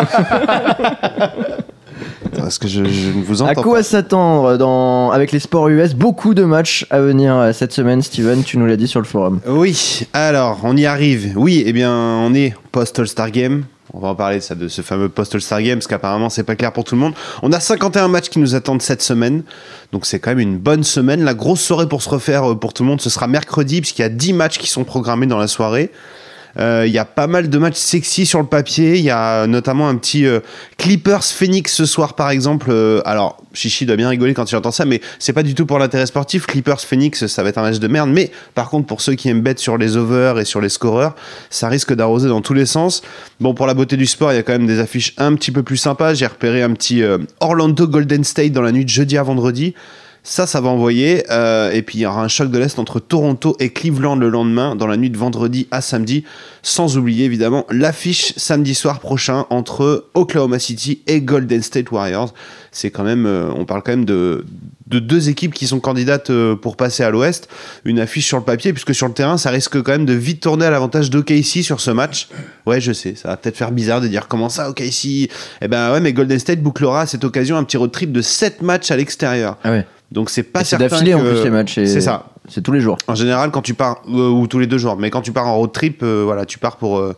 [2.36, 5.12] Parce que je, je ne vous À quoi s'attendre dans...
[5.12, 8.44] avec les sports US Beaucoup de matchs à venir euh, cette semaine, Steven.
[8.44, 9.40] Tu nous l'as dit sur le forum.
[9.48, 11.34] Oui, alors on y arrive.
[11.36, 13.64] Oui, eh bien on est post-All-Star Game.
[13.94, 16.56] On va en parler de, ça, de ce fameux post-All-Star Game, parce qu'apparemment c'est pas
[16.56, 17.14] clair pour tout le monde.
[17.44, 19.44] On a 51 matchs qui nous attendent cette semaine,
[19.92, 21.24] donc c'est quand même une bonne semaine.
[21.24, 24.02] La grosse soirée pour se refaire euh, pour tout le monde, ce sera mercredi, puisqu'il
[24.02, 25.92] y a 10 matchs qui sont programmés dans la soirée.
[26.60, 28.97] Euh, Il y a pas mal de matchs sexy sur le papier.
[28.97, 30.39] Il y a notamment un petit euh,
[30.78, 32.68] Clippers Phoenix ce soir par exemple.
[32.70, 35.66] Euh, alors Chichi doit bien rigoler quand il entend ça, mais c'est pas du tout
[35.66, 36.45] pour l'intérêt sportif.
[36.45, 38.10] Clippers Phoenix, ça va être un match de merde.
[38.10, 41.16] Mais par contre pour ceux qui aiment bet sur les overs et sur les scoreurs,
[41.49, 43.01] ça risque d'arroser dans tous les sens.
[43.39, 45.51] Bon pour la beauté du sport, il y a quand même des affiches un petit
[45.51, 46.14] peu plus sympas.
[46.14, 49.74] J'ai repéré un petit euh, Orlando Golden State dans la nuit de jeudi à vendredi.
[50.28, 51.24] Ça, ça va envoyer.
[51.30, 54.30] Euh, et puis, il y aura un choc de l'Est entre Toronto et Cleveland le
[54.30, 56.24] lendemain, dans la nuit de vendredi à samedi.
[56.64, 62.34] Sans oublier, évidemment, l'affiche samedi soir prochain entre Oklahoma City et Golden State Warriors.
[62.72, 64.46] C'est quand même, euh, on parle quand même de,
[64.88, 67.48] de deux équipes qui sont candidates euh, pour passer à l'Ouest.
[67.86, 70.42] Une affiche sur le papier, puisque sur le terrain, ça risque quand même de vite
[70.42, 72.30] tourner à l'avantage d'OKC sur ce match.
[72.66, 75.30] Ouais, je sais, ça va peut-être faire bizarre de dire comment ça, OKC.
[75.62, 78.24] Eh ben ouais, mais Golden State bouclera à cette occasion un petit road trip de
[78.24, 79.58] 7 matchs à l'extérieur.
[79.64, 79.86] Ah ouais.
[80.16, 81.76] Donc c'est pas Et c'est certain d'affilée en que- plus les matchs.
[81.76, 82.30] C'est ça.
[82.49, 82.97] c'est tous les jours.
[83.07, 85.45] En général, quand tu pars, euh, ou tous les deux jours, mais quand tu pars
[85.47, 87.13] en road trip, euh, voilà, tu pars pour, euh,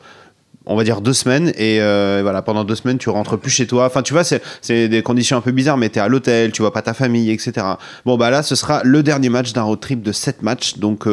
[0.65, 1.79] on va dire, deux semaines, et
[2.21, 3.85] voilà, pendant deux semaines, tu rentres plus chez toi.
[3.85, 6.61] Enfin, tu vois, c'est c'est des conditions un peu bizarres, mais t'es à l'hôtel, tu
[6.61, 7.65] vois pas ta famille, etc.
[8.05, 11.07] Bon, bah là, ce sera le dernier match d'un road trip de sept matchs, donc.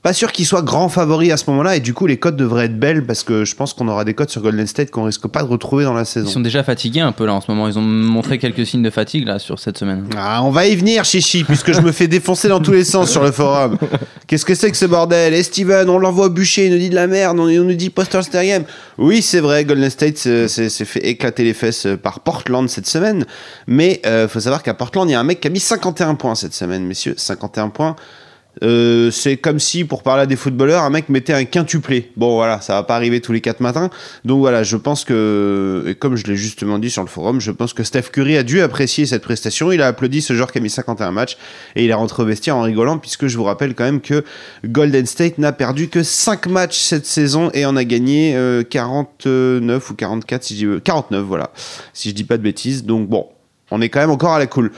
[0.00, 2.36] Euh, pas sûr qu'il soit grand favori à ce moment-là, et du coup, les cotes
[2.36, 5.04] devraient être belles parce que je pense qu'on aura des cotes sur Golden State qu'on
[5.04, 6.28] risque pas de retrouver dans la Ils saison.
[6.28, 7.68] sont déjà fatigués un peu là en ce moment.
[7.68, 10.06] Ils ont montré quelques signes de fatigue là sur cette semaine.
[10.16, 13.10] Ah, on va y venir, Chichi, puisque je me fais défoncer dans tous les sens
[13.10, 13.76] sur le forum.
[14.26, 15.34] Qu'est-ce que c'est que ce bordel?
[15.34, 17.74] Et Steven, on l'envoie au bûcher, il nous dit de la merde, on, on nous
[17.74, 18.64] dit poster Stergame.
[18.98, 23.26] Oui, c'est vrai, Golden State s'est s'est fait éclater les fesses par Portland cette semaine.
[23.66, 26.14] Mais euh, faut savoir qu'à Portland, il y a un mec qui a mis 51
[26.14, 27.14] points cette semaine, messieurs.
[27.16, 27.96] 51 points.
[28.62, 32.10] Euh, c'est comme si, pour parler à des footballeurs, un mec mettait un quintuplé.
[32.16, 33.90] Bon, voilà, ça va pas arriver tous les quatre matins.
[34.24, 37.50] Donc voilà, je pense que, et comme je l'ai justement dit sur le forum, je
[37.50, 39.72] pense que Steph Curry a dû apprécier cette prestation.
[39.72, 41.36] Il a applaudi ce joueur qui a mis 51 matchs
[41.76, 44.24] et il est rentré au vestiaire en rigolant, puisque je vous rappelle quand même que
[44.64, 49.90] Golden State n'a perdu que 5 matchs cette saison et en a gagné euh, 49
[49.90, 51.50] ou 44, si je dis, euh, 49, voilà,
[51.92, 52.84] si je dis pas de bêtises.
[52.84, 53.28] Donc bon,
[53.70, 54.72] on est quand même encore à la cool.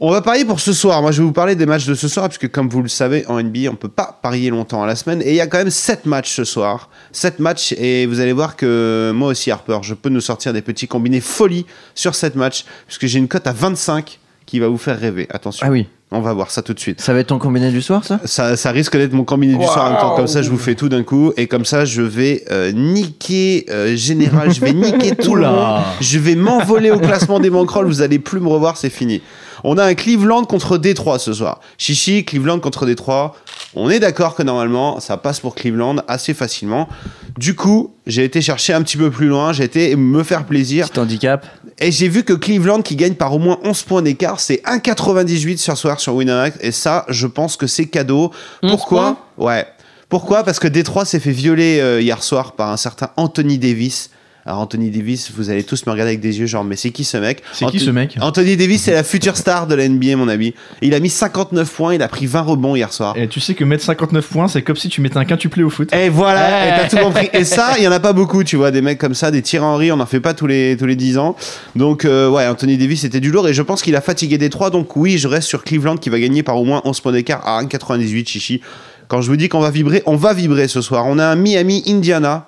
[0.00, 1.02] On va parier pour ce soir.
[1.02, 3.26] Moi, je vais vous parler des matchs de ce soir, puisque comme vous le savez,
[3.26, 5.20] en NBA, on peut pas parier longtemps à la semaine.
[5.22, 6.88] Et il y a quand même 7 matchs ce soir.
[7.10, 10.62] 7 matchs, et vous allez voir que moi aussi, Harper, je peux nous sortir des
[10.62, 14.78] petits combinés folie sur 7 matchs, puisque j'ai une cote à 25 qui va vous
[14.78, 15.26] faire rêver.
[15.30, 15.66] Attention.
[15.68, 17.00] Ah oui, On va voir ça tout de suite.
[17.00, 18.20] ça va être ton combiné du soir, ça?
[18.24, 20.14] Ça, ça risque d'être mon combiné du soir en même temps.
[20.14, 21.32] Comme ça, je vous fais tout d'un coup.
[21.36, 24.54] Et comme ça, je vais euh, niquer euh, Général.
[24.54, 25.82] Je vais niquer tout monde.
[26.00, 27.86] Je vais m'envoler au classement des bankrolls.
[27.88, 29.22] Vous allez plus me revoir, c'est fini.
[29.64, 31.60] On a un Cleveland contre Détroit ce soir.
[31.78, 33.34] Chichi, Cleveland contre Détroit.
[33.74, 36.88] On est d'accord que normalement, ça passe pour Cleveland assez facilement.
[37.36, 39.52] Du coup, j'ai été chercher un petit peu plus loin.
[39.52, 40.88] J'ai été me faire plaisir.
[40.88, 41.46] Petit handicap.
[41.78, 45.58] Et j'ai vu que Cleveland qui gagne par au moins 11 points d'écart, c'est 1,98
[45.58, 46.58] ce soir sur Winamax.
[46.60, 48.32] Et ça, je pense que c'est cadeau.
[48.62, 49.66] 11 Pourquoi Ouais.
[50.08, 50.42] Pourquoi?
[50.42, 54.10] Parce que Détroit s'est fait violer euh, hier soir par un certain Anthony Davis.
[54.48, 57.04] Alors Anthony Davis, vous allez tous me regarder avec des yeux genre mais c'est qui
[57.04, 59.86] ce mec C'est qui Anthony- ce mec Anthony Davis, c'est la future star de la
[59.86, 60.54] NBA mon ami.
[60.80, 63.14] Il a mis 59 points, il a pris 20 rebonds hier soir.
[63.18, 65.68] Et tu sais que mettre 59 points, c'est comme si tu mettais un quintuplé au
[65.68, 65.92] foot.
[65.94, 67.28] Et voilà, et t'as tout compris.
[67.34, 69.42] Et ça, il y en a pas beaucoup, tu vois, des mecs comme ça, des
[69.42, 71.36] Thierry Henry, on n'en fait pas tous les, tous les 10 ans.
[71.76, 74.70] Donc, euh, ouais, Anthony Davis c'était du lourd et je pense qu'il a fatigué Détroit.
[74.70, 77.46] Donc, oui, je reste sur Cleveland qui va gagner par au moins 11 points d'écart
[77.46, 78.62] à 1,98 chichi.
[79.08, 81.04] Quand je vous dis qu'on va vibrer, on va vibrer ce soir.
[81.06, 82.46] On a un Miami-Indiana.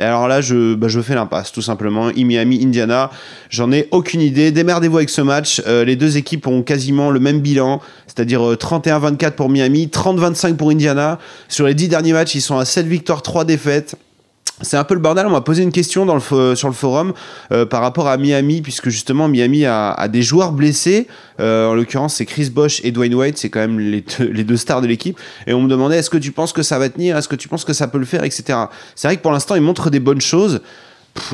[0.00, 2.10] Et alors là, je, bah, je fais l'impasse, tout simplement.
[2.16, 3.10] Miami, Indiana,
[3.50, 4.50] j'en ai aucune idée.
[4.50, 5.60] Démerdez-vous avec ce match.
[5.66, 10.56] Euh, les deux équipes ont quasiment le même bilan, c'est-à-dire euh, 31-24 pour Miami, 30-25
[10.56, 11.18] pour Indiana.
[11.48, 13.94] Sur les 10 derniers matchs, ils sont à 7 victoires, 3 défaites.
[14.62, 15.26] C'est un peu le bordel.
[15.26, 16.06] On m'a posé une question
[16.54, 17.12] sur le forum
[17.52, 21.06] euh, par rapport à Miami, puisque justement Miami a, des joueurs blessés.
[21.40, 24.82] Euh, en l'occurrence, c'est Chris Bosh et Dwayne Wade, c'est quand même les deux, stars
[24.82, 25.18] de l'équipe.
[25.46, 27.16] Et on me demandait est-ce que tu penses que ça va tenir?
[27.16, 28.24] Est-ce que tu penses que ça peut le faire?
[28.24, 28.58] Etc.
[28.94, 30.60] C'est vrai que pour l'instant, ils montrent des bonnes choses.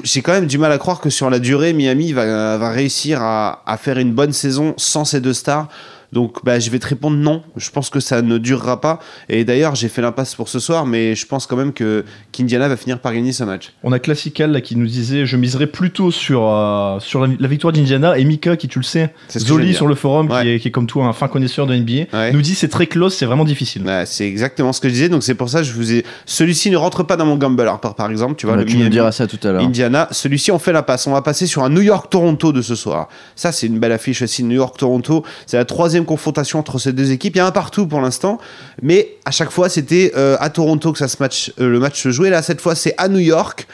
[0.05, 3.79] J'ai quand même du mal à croire que sur la durée, Miami va, réussir à
[3.79, 5.69] faire une bonne saison sans ces deux stars.
[6.13, 9.01] Donc bah, je vais te répondre non, je pense que ça ne durera pas.
[9.29, 12.69] Et d'ailleurs j'ai fait l'impasse pour ce soir, mais je pense quand même que qu'Indiana
[12.69, 13.73] va finir par gagner ce match.
[13.83, 17.49] On a Classical là, qui nous disait je miserais plutôt sur, euh, sur la, la
[17.49, 20.43] victoire d'Indiana et Mika qui tu le sais, Zoli sur le forum Ouais.
[20.43, 22.33] qui, est, qui est comme toi un fin connaisseur de NBA, Ouais.
[22.33, 23.83] nous dit c'est très close, c'est vraiment difficile.
[23.85, 26.05] Ouais, c'est exactement ce que je disais, donc c'est pour ça que je vous ai.
[26.27, 28.57] Celui-ci ne rentre pas dans mon gamble Harper par exemple, tu vois.
[28.57, 29.63] Bah, le tu nous Miami, diras ça tout à l'heure.
[29.63, 31.07] Indiana, celui-ci on fait la passe.
[31.07, 33.09] On va passer sur un New York-Toronto de ce soir.
[33.35, 35.25] Ça c'est une belle affiche aussi, New York-Toronto.
[35.47, 37.37] C'est la troisième confrontation entre ces deux équipes.
[37.37, 38.39] Il y a un partout pour l'instant,
[38.83, 42.03] mais à chaque fois c'était euh, à Toronto que ça se match, euh, le match
[42.03, 42.31] se jouait.
[42.31, 43.67] Là cette fois c'est à New York.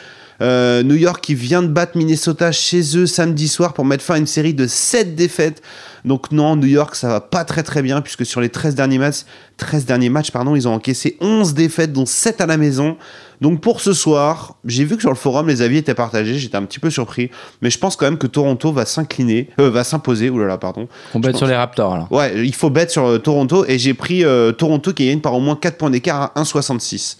[0.43, 4.15] Euh, New York qui vient de battre Minnesota chez eux samedi soir pour mettre fin
[4.15, 5.63] à une série de 7 défaites.
[6.05, 8.99] Donc non, New York, ça va pas très très bien puisque sur les 13 derniers
[8.99, 9.21] matchs,
[9.59, 12.97] 13 derniers matchs pardon, ils ont encaissé 11 défaites dont 7 à la maison.
[13.41, 16.57] Donc pour ce soir, j'ai vu que sur le forum les avis étaient partagés, j'étais
[16.57, 17.31] un petit peu surpris,
[17.61, 20.29] mais je pense quand même que Toronto va s'incliner, euh, va s'imposer.
[20.31, 20.89] Oulala, pardon.
[21.15, 21.37] On pense.
[21.37, 22.09] sur les Raptors là.
[22.11, 25.35] Ouais, il faut bet sur euh, Toronto et j'ai pris euh, Toronto qui gagne par
[25.35, 27.17] au moins 4 points d'écart à 1,66.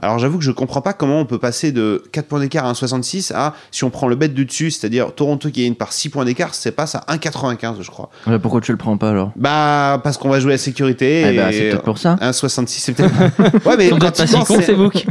[0.00, 2.72] Alors j'avoue que je comprends pas comment on peut passer de 4 points d'écart à
[2.72, 6.08] 1,66 à, si on prend le bet du dessus, c'est-à-dire Toronto qui gagne par 6
[6.10, 8.10] points d'écart, c'est passe à 1,95 je crois.
[8.26, 9.32] Ouais, pourquoi tu le prends pas alors?
[9.36, 11.22] Bah parce qu'on va jouer à sécurité.
[11.26, 12.16] Eh et bah, c'est peut-être pour ça.
[12.16, 13.14] 1,66 c'est peut-être...
[13.66, 14.26] ouais mais quand pas si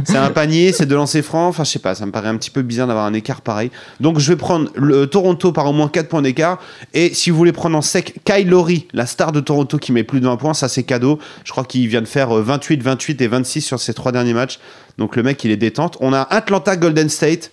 [0.06, 1.48] c'est- un panier, c'est de lancer franc.
[1.48, 3.70] Enfin, je sais pas, ça me paraît un petit peu bizarre d'avoir un écart pareil.
[4.00, 6.58] Donc, je vais prendre le Toronto par au moins 4 points d'écart.
[6.92, 10.04] Et si vous voulez prendre en sec Kyle Lowry, la star de Toronto qui met
[10.04, 11.18] plus de 20 points, ça c'est cadeau.
[11.44, 14.34] Je crois qu'il vient de faire euh, 28, 28 et 26 sur ses trois derniers
[14.34, 14.58] matchs.
[14.98, 15.96] Donc, le mec, il est détente.
[16.00, 17.50] On a Atlanta Golden State.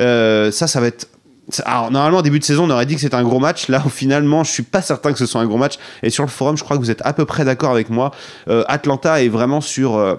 [0.00, 1.06] Euh, ça, ça va être
[1.64, 3.68] Alors, normalement, début de saison, on aurait dit que c'était un gros match.
[3.68, 5.74] Là, finalement, je suis pas certain que ce soit un gros match.
[6.02, 8.10] Et sur le forum, je crois que vous êtes à peu près d'accord avec moi.
[8.48, 9.96] Euh, Atlanta est vraiment sur.
[9.96, 10.16] euh,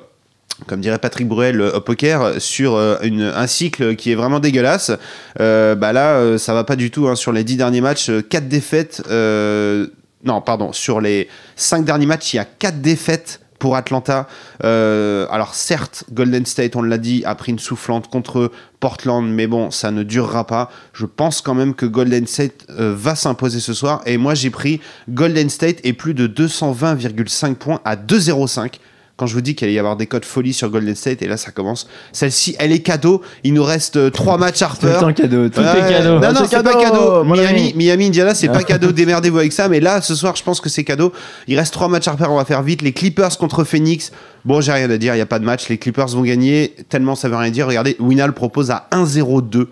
[0.67, 4.91] comme dirait Patrick Bruel au poker, sur un cycle qui est vraiment dégueulasse.
[5.39, 7.07] Bah là, ça va pas du tout.
[7.07, 7.15] hein.
[7.15, 9.01] Sur les 10 derniers matchs, 4 défaites.
[9.09, 10.71] non, pardon.
[10.71, 14.27] Sur les 5 derniers matchs, il y a 4 défaites pour Atlanta.
[14.65, 18.51] Euh, alors certes, Golden State, on l'a dit, a pris une soufflante contre
[18.81, 20.69] Portland, mais bon, ça ne durera pas.
[20.91, 24.01] Je pense quand même que Golden State euh, va s'imposer ce soir.
[24.05, 28.79] Et moi, j'ai pris Golden State et plus de 220,5 points à 2,05.
[29.15, 31.27] Quand je vous dis qu'il allait y avoir des codes folie sur Golden State, et
[31.27, 31.87] là ça commence.
[32.11, 33.21] Celle-ci, elle est cadeau.
[33.43, 34.95] Il nous reste 3 matchs Harper.
[34.99, 35.49] C'est un cadeau.
[35.49, 36.19] Tout Ouais, est cadeau.
[36.19, 37.23] Non, non, C'est pas cadeau.
[37.23, 37.73] Miami, ami.
[37.75, 38.91] Miami, Indiana, c'est pas cadeau.
[38.91, 39.69] Démerdez-vous avec ça.
[39.69, 41.13] Mais là, ce soir, je pense que c'est cadeau.
[41.47, 42.31] Il reste trois matchs refaire.
[42.31, 42.81] On va faire vite.
[42.81, 44.11] Les Clippers contre Phoenix.
[44.45, 45.13] Bon, j'ai rien à dire.
[45.13, 45.69] Il n'y a pas de match.
[45.69, 46.73] Les Clippers vont gagner.
[46.89, 47.67] Tellement ça veut rien dire.
[47.67, 49.67] Regardez, Winal propose à 1-0-2.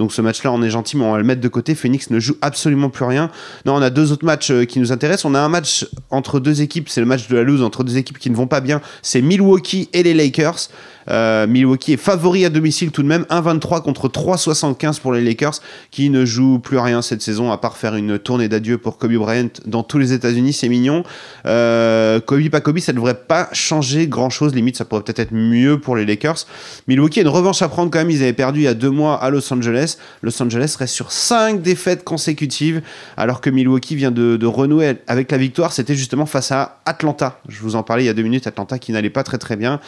[0.00, 1.74] Donc ce match-là, on est gentil, mais on va le mettre de côté.
[1.74, 3.30] Phoenix ne joue absolument plus rien.
[3.66, 5.26] Non, on a deux autres matchs euh, qui nous intéressent.
[5.26, 7.98] On a un match entre deux équipes, c'est le match de la loose entre deux
[7.98, 8.80] équipes qui ne vont pas bien.
[9.02, 10.70] C'est Milwaukee et les Lakers.
[11.10, 15.60] Euh, Milwaukee est favori à domicile tout de même, 1,23 contre 3,75 pour les Lakers
[15.90, 19.14] qui ne jouent plus rien cette saison à part faire une tournée d'adieu pour Kobe
[19.14, 21.02] Bryant dans tous les États-Unis, c'est mignon.
[21.46, 25.32] Euh, Kobe pas Kobe, ça ne devrait pas changer grand-chose, limite ça pourrait peut-être être
[25.32, 26.46] mieux pour les Lakers.
[26.88, 28.90] Milwaukee a une revanche à prendre quand même, ils avaient perdu il y a deux
[28.90, 29.96] mois à Los Angeles.
[30.22, 32.82] Los Angeles reste sur 5 défaites consécutives
[33.16, 37.40] alors que Milwaukee vient de, de renouer avec la victoire, c'était justement face à Atlanta.
[37.48, 39.56] Je vous en parlais il y a deux minutes, Atlanta qui n'allait pas très très
[39.56, 39.80] bien.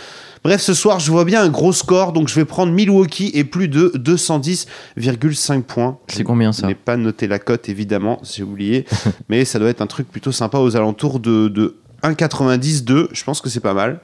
[0.44, 3.44] Bref, ce soir, je vois bien un gros score, donc je vais prendre Milwaukee et
[3.44, 5.98] plus de 210,5 points.
[6.08, 8.84] C'est combien Je ça n'ai pas noté la cote, évidemment, j'ai oublié,
[9.28, 13.08] mais ça doit être un truc plutôt sympa aux alentours de, de 1,92.
[13.12, 14.00] Je pense que c'est pas mal.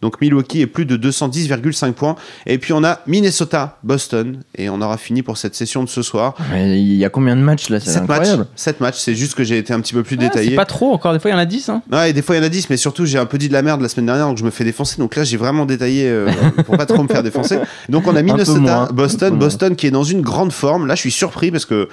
[0.00, 2.14] Donc Milwaukee est plus de 210,5 points.
[2.46, 4.40] Et puis on a Minnesota, Boston.
[4.56, 6.34] Et on aura fini pour cette session de ce soir.
[6.54, 7.80] Il y a combien de matchs là?
[7.80, 8.10] C'est 7 matchs.
[8.10, 8.46] incroyable.
[8.54, 10.54] 7 matchs, c'est juste que j'ai été un petit peu plus détaillé.
[10.54, 11.68] pas trop, encore des fois il y en a 10.
[11.68, 11.82] Hein.
[11.90, 13.48] Ouais, et des fois il y en a 10, mais surtout j'ai un peu dit
[13.48, 14.98] de la merde la semaine dernière, donc je me fais défoncer.
[14.98, 16.30] Donc là j'ai vraiment détaillé euh,
[16.64, 17.58] pour pas trop me faire défoncer.
[17.88, 19.36] Donc on a Minnesota, Boston.
[19.36, 20.86] Boston qui est dans une grande forme.
[20.86, 21.88] Là je suis surpris parce que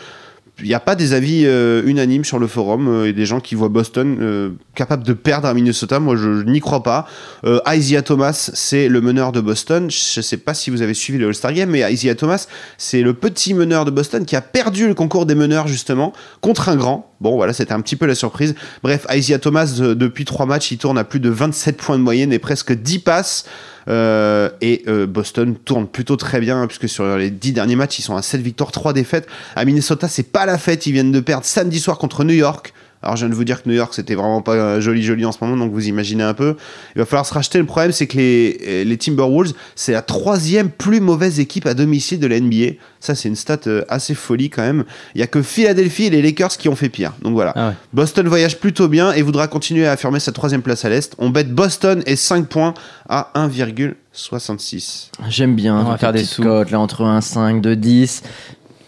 [0.59, 3.41] il n'y a pas des avis euh, unanimes sur le forum euh, et des gens
[3.41, 5.99] qui voient Boston euh, capable de perdre à Minnesota.
[5.99, 7.07] Moi, je, n'y crois pas.
[7.67, 9.89] Isaiah Thomas, c'est le meneur de Boston.
[9.91, 12.47] Je ne sais pas si vous avez suivi le All-Star Game, mais Isaiah Thomas,
[12.77, 16.69] c'est le petit meneur de Boston qui a perdu le concours des meneurs, justement, contre
[16.69, 17.11] un grand.
[17.19, 18.55] Bon, voilà, c'était un petit peu la surprise.
[18.83, 22.31] Bref, Isaiah Thomas, depuis trois matchs, il tourne à plus de 27 points de moyenne
[22.31, 23.45] et presque 10 passes.
[23.87, 27.99] Euh, et euh, Boston tourne plutôt très bien hein, puisque sur les 10 derniers matchs
[27.99, 29.27] ils sont à 7 victoires 3 défaites.
[29.55, 32.73] À Minnesota c'est pas la fête ils viennent de perdre samedi soir contre New York
[33.05, 35.23] alors je viens de vous dire que New York c'était vraiment pas euh, joli joli
[35.25, 36.55] en ce moment donc vous imaginez un peu
[36.95, 40.01] il va falloir se racheter le problème c'est que les, euh, les Timberwolves c'est la
[40.01, 44.15] troisième plus mauvaise équipe à domicile de la NBA ça c'est une stat euh, assez
[44.15, 44.83] folie quand même
[45.13, 47.67] il y a que Philadelphie et les Lakers qui ont fait pire donc voilà Ah
[47.69, 47.73] ouais.
[47.93, 51.13] Boston voyage plutôt bien et voudra continuer à affirmer sa troisième place à l'Est.
[51.19, 52.73] On bête Boston et 5 points
[53.07, 55.09] à 1,66.
[55.29, 56.41] J'aime bien On va faire des sous.
[56.43, 58.23] cotes là entre 1, 5, 2, 10.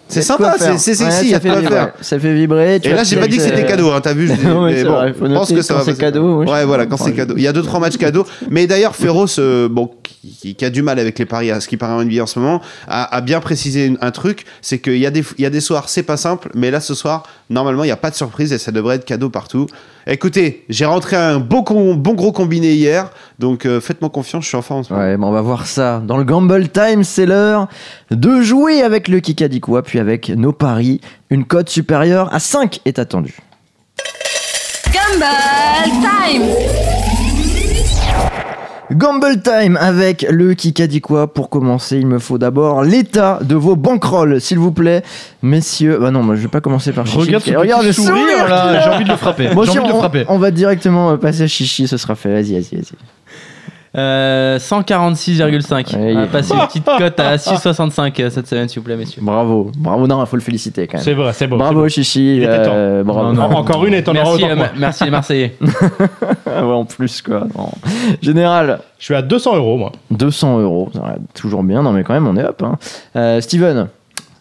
[0.09, 1.67] C'est sympa, c'est- Ouais, sexy, y ça fait vibrer.
[1.67, 1.91] faire.
[2.01, 2.79] Ça fait vibrer.
[2.81, 4.83] tu Et là, j'ai pas dit que c'était cadeau, hein, t'as vu je- Ouais, mais
[4.83, 7.33] bon, je pense que ça quand va c'est cadeau, Ouais, voilà, quand c'est cadeau.
[7.37, 8.93] Il y a deux trois matchs cadeaux, mais d'ailleurs
[9.39, 12.03] euh, bon, qui, qui a du mal avec les paris, à ce qui paraît en
[12.05, 15.23] NBA en ce moment, a, a bien précisé un truc, c'est qu'il y a des
[15.37, 17.91] il y a des soirs, c'est pas simple, mais là ce soir, normalement, il y
[17.91, 19.67] a pas de surprise et ça devrait être cadeau partout.
[20.09, 24.47] Écoutez, j'ai rentré un bon con- bon gros combiné hier, donc euh, faites-moi confiance, je
[24.47, 24.83] suis en forme.
[24.89, 26.01] Ouais, bon, on va voir ça.
[26.05, 27.67] Dans le Gamble Time, c'est l'heure
[28.09, 31.01] de jouer avec le Kikadikwa, puis avec nos paris.
[31.29, 33.37] Une cote supérieure à 5 est attendue.
[34.91, 36.43] Gumball Time
[38.91, 41.27] Gamble Time avec le Kikadikwa.
[41.27, 45.03] Pour commencer, il me faut d'abord l'état de vos bankrolls, s'il vous plaît.
[45.41, 47.19] Messieurs, bah non, moi, je vais pas commencer par Chichi.
[47.19, 49.49] Regarde ce Regarde petit le sourire sourire là, j'ai envie de le frapper.
[49.53, 50.25] Bon, j'ai si, envie de le on, frapper.
[50.29, 52.31] on va directement passer à Chichi, ce sera fait.
[52.31, 53.16] Vas-y, vas-y, vas-y.
[53.97, 55.95] Euh, 146,5.
[55.95, 58.85] Ouais, on il- va passer une petite cote à 6,65 euh, cette semaine, s'il vous
[58.85, 59.21] plaît, messieurs.
[59.23, 61.03] Bravo, bravo, non, il faut le féliciter quand même.
[61.03, 61.57] C'est vrai, c'est beau.
[61.57, 62.71] Bravo Chichi, Il était temps.
[62.73, 63.33] euh, bravo.
[63.33, 63.41] beau.
[63.41, 65.55] En- Encore une et t'en auras Merci, autant euh, merci les Marseillais.
[66.45, 67.47] Ah ouais, en plus quoi.
[67.57, 67.69] Non.
[68.21, 69.91] Général, Je suis à 200 euros, moi.
[70.11, 70.89] 200 euros,
[71.33, 72.61] toujours bien, non mais quand même on est up.
[72.63, 72.75] Hein.
[73.15, 73.87] Euh, Steven,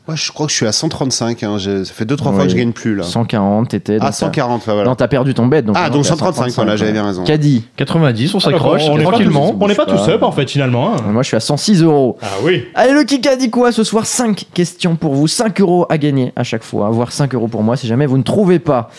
[0.08, 2.50] Ouais, je crois que je suis à 135, hein, j'ai- ça fait 2-3 fois que
[2.50, 3.02] je gagne plus là.
[3.02, 3.96] 140 t'étais.
[4.00, 4.88] Ah, donc 140, enfin, t'as- voilà.
[4.88, 5.62] Non, t'as perdu ton bet.
[5.62, 7.24] Donc Ah, donc t'es à 135, voilà, j'avais bien raison.
[7.24, 9.56] Caddy, 90, on s'accroche pas, tranquillement.
[9.60, 10.92] on n'est pas tous up en fait finalement.
[10.94, 11.02] hein.
[11.10, 12.18] moi je suis à 106 euros.
[12.22, 12.64] Ah oui.
[12.76, 16.32] Allez, le Kika dit quoi ce soir 5 questions pour vous, 5 euros à gagner
[16.36, 18.90] à chaque fois, voire 5 euros pour moi si jamais vous ne trouvez pas.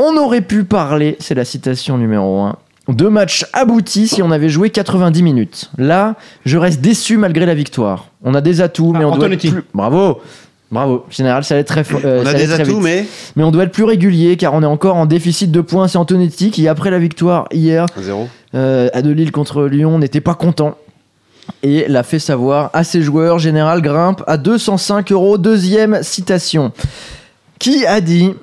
[0.00, 2.56] On aurait pu parler, c'est la citation numéro 1,
[2.88, 5.70] de matchs aboutis si on avait joué 90 minutes.
[5.78, 6.14] Là,
[6.44, 8.06] je reste déçu malgré la victoire.
[8.24, 9.62] On a des atouts, mais Ah, on doit être plus...
[9.74, 10.20] Bravo
[10.70, 12.00] Bravo, général, ça allait très fort.
[12.04, 14.62] euh, On a des très atouts, mais Mais on doit être plus régulier car on
[14.62, 15.88] est encore en déficit de points.
[15.88, 18.26] C'est Antonetti qui, après la victoire hier 1-0.
[18.54, 20.76] euh, à de Lille contre Lyon, n'était pas content.
[21.62, 23.38] Et l'a fait savoir à ses joueurs.
[23.38, 25.38] Général grimpe à 205 euros.
[25.38, 26.72] Deuxième citation.
[27.58, 28.34] Qui a dit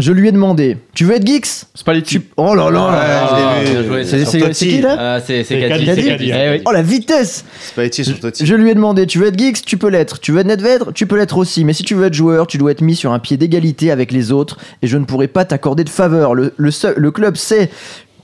[0.00, 1.46] Je lui ai demandé Tu veux être geeks?
[1.74, 2.20] Spalletti.
[2.20, 3.72] Tu- Oh là là Ouais, là je l'ai vu.
[3.82, 4.04] bien joué.
[4.52, 6.30] C'est qui là Ah, c'est Caddy.
[6.32, 6.62] Eh oui.
[6.64, 8.44] Oh la vitesse Spalletti sur Totti.
[8.46, 9.64] Je lui ai demandé, tu veux être geeks?
[9.64, 10.18] Tu peux l'être.
[10.20, 11.64] Tu veux être Nedved Tu peux l'être aussi.
[11.64, 14.10] Mais si tu veux être joueur, tu dois être mis sur un pied d'égalité avec
[14.12, 16.34] les autres et je ne pourrai pas t'accorder de faveur.
[16.34, 17.70] Le, le, seul- le club sait.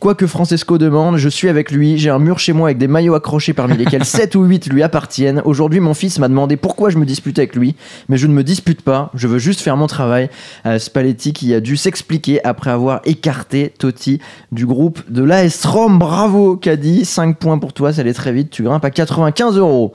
[0.01, 1.97] Quoi que Francesco demande, je suis avec lui.
[1.97, 4.83] J'ai un mur chez moi avec des maillots accrochés parmi lesquels 7 ou 8 lui
[4.83, 5.41] appartiennent.
[5.45, 7.77] Aujourd'hui, mon fils m'a demandé pourquoi je me disputais avec lui.
[8.09, 9.11] Mais je ne me dispute pas.
[9.15, 10.29] Je veux juste faire mon travail.
[10.67, 14.21] Euh, Spalletti qui a dû s'expliquer après avoir écarté Totti
[14.53, 15.99] du groupe de l'AS Rome.
[15.99, 17.05] Bravo, Caddy.
[17.05, 17.93] 5 points pour toi.
[17.93, 18.51] Ça allait très vite.
[18.51, 19.95] Tu grimpes à 95 euros.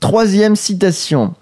[0.00, 1.34] Troisième citation.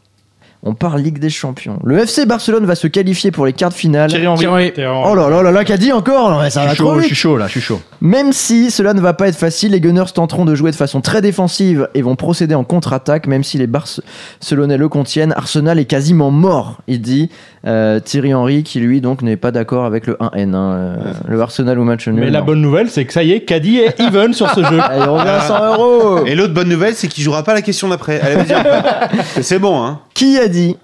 [0.68, 1.78] On parle Ligue des Champions.
[1.84, 4.10] Le FC Barcelone va se qualifier pour les quarts de finale.
[4.10, 4.38] Thierry Henry.
[4.40, 4.72] Thierry Henry.
[4.72, 6.74] T'es en- Oh là là là là, qu'a dit encore Non, mais Ça Je va
[6.74, 7.06] suis trop chaud, je vite.
[7.06, 7.80] suis chaud là, je suis chaud.
[8.00, 11.00] Même si cela ne va pas être facile, les Gunners tenteront de jouer de façon
[11.00, 15.32] très défensive et vont procéder en contre-attaque, même si les Barcelonais le contiennent.
[15.36, 17.30] Arsenal est quasiment mort, il dit
[17.66, 20.54] euh, Thierry Henry, qui lui donc n'est pas d'accord avec le 1N.
[20.54, 20.96] hein, euh,
[21.26, 22.20] le Arsenal au match nul.
[22.20, 22.46] Mais la non.
[22.46, 24.78] bonne nouvelle, c'est que ça y est, Caddy est even sur ce jeu.
[24.80, 26.26] Allez, on revient à 100 euros.
[26.26, 28.20] Et l'autre bonne nouvelle, c'est qu'il jouera pas la question d'après.
[28.20, 28.52] Allez, vas-y.
[28.52, 29.22] après.
[29.42, 30.00] c'est bon, hein.
[30.14, 30.76] Qui a dit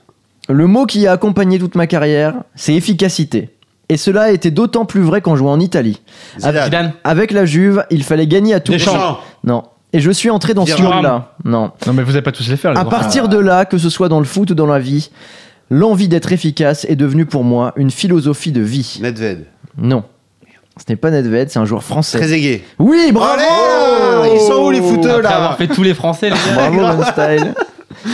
[0.49, 3.51] Le mot qui a accompagné toute ma carrière, c'est efficacité.
[3.89, 6.01] Et cela a été d'autant plus vrai qu'en jouant en Italie.
[6.39, 6.95] Zidane.
[7.05, 8.87] Avec la Juve, il fallait gagner à tout prix.
[9.45, 9.65] Non.
[9.93, 11.35] Et je suis entré dans ce monde-là.
[11.45, 11.71] Non.
[11.87, 12.73] Non, mais vous n'allez pas tous les faire.
[12.73, 15.11] Les À partir de là, que ce soit dans le foot ou dans la vie,
[15.73, 19.01] l'envie d'être efficace est devenue pour moi une philosophie de vie.
[19.03, 19.47] Nedved.
[19.79, 20.05] Non.
[20.77, 22.19] Ce n'est pas Nedved, c'est un joueur français.
[22.19, 22.63] Très aigué.
[22.79, 26.31] Oui, bravo Allez Ils sont où les footeux Après avoir là fait tous les Français,
[26.31, 26.69] les gars.
[26.71, 27.03] Bravo.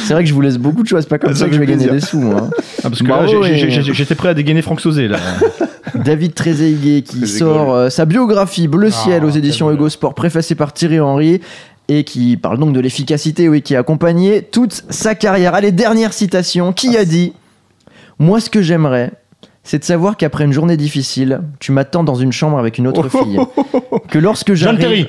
[0.06, 1.54] C'est vrai que je vous laisse beaucoup de choses, c'est pas comme Ça ça que
[1.54, 2.48] je vais gagner des sous, moi.
[2.50, 3.56] Ah, parce que là, Bravo, et-
[3.92, 5.18] j'étais prêt à dégainer Franck Sauzé là.
[5.94, 10.54] David Trezeguet qui sort euh, sa biographie Bleu Ciel Ah, aux éditions Hugo Sport préfacée
[10.54, 11.40] par Thierry Henry
[11.88, 15.54] et qui parle donc de l'efficacité oui qui a accompagné toute sa carrière.
[15.54, 17.32] Allez dernière citation qui a dit
[18.18, 19.12] moi ce que j'aimerais
[19.68, 23.08] c'est de savoir qu'après une journée difficile, tu m'attends dans une chambre avec une autre
[23.10, 23.38] fille.
[24.08, 25.08] Que lorsque j'arrive.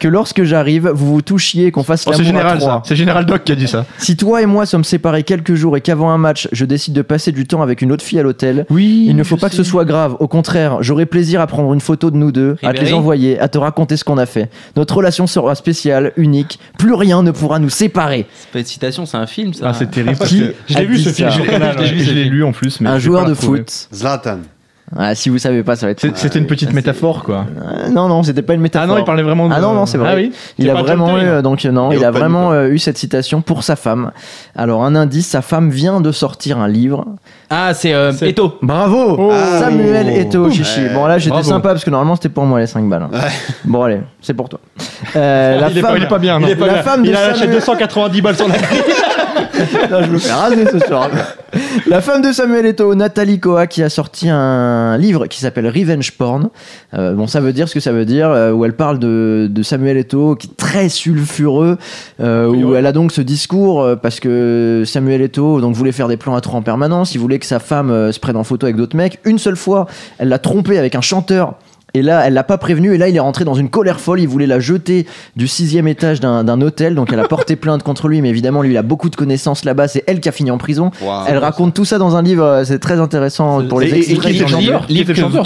[0.00, 2.72] Que lorsque j'arrive, vous vous touchiez et qu'on fasse Oh, c'est l'amour à général trois.
[2.76, 2.82] ça.
[2.84, 3.86] C'est général Doc qui a dit ça.
[3.98, 7.02] Si toi et moi sommes séparés quelques jours et qu'avant un match, je décide de
[7.02, 9.04] passer du temps avec une autre fille à l'hôtel, Oui.
[9.08, 10.16] il ne faut pas que ce soit grave.
[10.18, 13.38] Au contraire, j'aurai plaisir à prendre une photo de nous deux, à te les envoyer,
[13.38, 14.50] à te raconter ce qu'on a fait.
[14.76, 16.58] Notre relation sera spéciale, unique.
[16.78, 18.26] Plus rien ne pourra nous séparer.
[18.38, 19.68] C'est pas une citation, c'est un film, ça.
[19.68, 20.16] Ah, c'est terrible.
[20.26, 22.80] Qui Je l'ai vu ce film Je l'ai- lu en plus.
[22.80, 23.88] Mais Un joueur de foot.
[23.94, 24.38] Zlatan.
[24.98, 26.00] Ah, si vous savez pas, ça va être.
[26.00, 27.46] C'est- C'était une petite métaphore quoi.
[27.62, 28.88] Euh, non, non, c'était pas une Ah métaphore.
[28.88, 29.54] non, il parlait vraiment de.
[29.54, 30.10] Ah non, non, c'est vrai.
[30.12, 30.32] Ah oui.
[30.58, 33.62] Il a vraiment eu, donc non, Et il a vraiment euh, eu cette citation pour
[33.62, 34.10] sa femme.
[34.56, 37.04] Alors un indice, sa femme vient de sortir un livre.
[37.50, 38.58] Ah, c'est euh, Eto.
[38.62, 39.32] Bravo, Oh.
[39.60, 40.80] Samuel Eto'o, Chichi.
[40.80, 40.94] Ouais.
[40.94, 43.02] Bon là, j'étais sympa parce que normalement c'était pour moi les 5 balles.
[43.12, 43.18] hein.
[43.64, 44.58] Bon allez, c'est pour toi.
[45.16, 46.38] Euh, la Il est femme, pas- Il est pas bien.
[46.38, 46.48] Il non.
[46.48, 46.82] est pas La bien.
[46.82, 48.80] femme de Il a lâché Samuel- 290 balles sur la grille.
[49.90, 51.10] Non, je me fais raser ce soir.
[51.86, 56.12] La femme de Samuel Eto'o, Nathalie Koa, qui a sorti un livre qui s'appelle Revenge
[56.12, 56.50] Porn.
[56.94, 59.48] Euh, bon, ça veut dire ce que ça veut dire, euh, où elle parle de,
[59.50, 61.78] de Samuel Eto'o, qui est très sulfureux,
[62.20, 66.16] euh, où elle a donc ce discours, parce que Samuel Eto'o donc, voulait faire des
[66.16, 68.76] plans à trois en permanence, il voulait que sa femme se prenne en photo avec
[68.76, 69.18] d'autres mecs.
[69.24, 69.86] Une seule fois,
[70.18, 71.54] elle l'a trompé avec un chanteur.
[71.94, 72.94] Et là, elle l'a pas prévenu.
[72.94, 74.20] Et là, il est rentré dans une colère folle.
[74.20, 76.94] Il voulait la jeter du sixième étage d'un d'un hôtel.
[76.94, 78.20] Donc, elle a porté plainte contre lui.
[78.22, 79.88] Mais évidemment, lui, il a beaucoup de connaissances là-bas.
[79.88, 80.90] C'est elle qui a fini en prison.
[81.28, 82.44] Elle raconte tout ça dans un livre.
[82.44, 84.80] euh, C'est très intéressant pour les extraits Livre, était le que, chanteur,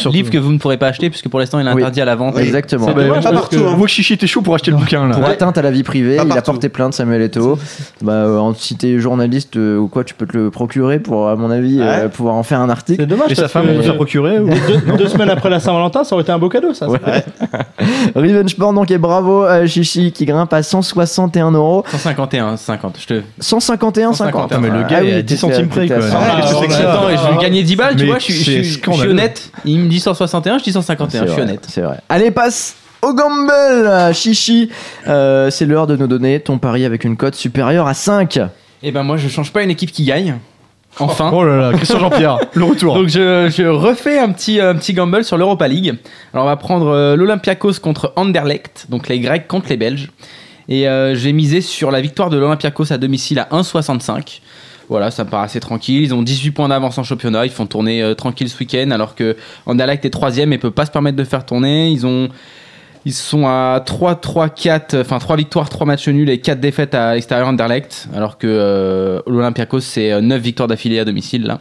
[0.07, 1.83] vous- livre que vous ne pourrez pas acheter puisque pour l'instant il est Oui.
[1.83, 2.35] interdit à la vente.
[2.37, 2.43] Oui.
[2.43, 2.87] Exactement.
[2.89, 3.71] Ah bah, pas pense que- partout, hein.
[3.73, 5.15] On voit que Chichi était chaud pour acheter le bouquin là.
[5.15, 5.31] Pour Ouais.
[5.31, 6.53] atteinte à la vie privée, Pas il a partout.
[6.53, 7.59] porté plainte Samuel Eto'o.
[8.03, 11.37] Bah, euh, si t'es journaliste euh, ou quoi, tu peux te le procurer pour, à
[11.37, 13.01] mon avis, euh, pouvoir en faire un article.
[13.03, 13.31] C'est dommage.
[13.33, 16.23] Et sa femme, vous a procuré ou- deux, deux semaines après la Saint-Valentin, ça aurait
[16.23, 16.87] été un beau cadeau, ça.
[18.15, 21.85] Revenge Porn, donc, et bravo à Chichi qui grimpe à 161 euros.
[21.91, 22.97] 151, 50.
[23.01, 23.23] Je te.
[23.41, 24.49] 151, 50.
[24.49, 26.01] Putain, mais le gars Ah oui, est à 10 t'étais- centimes près, quoi.
[26.03, 26.19] ça.
[26.21, 29.51] Ah, ça Attends, et je vais gagner 10 balles, tu vois, je suis- honnête.
[29.65, 31.67] Il me dit 161, je dis 151, C'est je suis honnête.
[31.69, 31.99] C'est vrai.
[32.09, 33.53] Allez, passe au gamble,
[34.15, 34.71] Chichi.
[35.07, 38.39] Euh, c'est l'heure de nous donner ton pari avec une cote supérieure à 5.
[38.83, 40.37] Et ben moi je change pas une équipe qui gagne.
[41.01, 41.31] Enfin.
[41.33, 42.95] Oh là là, Christian Jean-Pierre, le retour.
[42.95, 45.95] Donc je, je refais un petit, un petit gamble sur l'Europa League.
[46.33, 50.11] Alors on va prendre euh, l'Olympiakos contre Anderlecht, donc les Grecs contre les Belges.
[50.69, 54.41] Et euh, j'ai misé sur la victoire de l'Olympiakos à domicile à 1,65.
[54.89, 56.03] Voilà, ça me paraît assez tranquille.
[56.03, 57.47] Ils ont 18 points d'avance en championnat.
[57.47, 59.37] Ils font tourner euh, tranquille ce week-end, alors que
[59.67, 61.91] Anderlecht est troisième et peut pas se permettre de faire tourner.
[61.91, 62.29] Ils ont
[63.07, 66.95] Ils sont à 3, 3, 4, enfin 3 victoires, 3 matchs nuls et 4 défaites
[66.95, 71.61] à l'extérieur d'Anderlecht, alors que euh, l'Olympiakos c'est 9 victoires d'affilée à domicile là.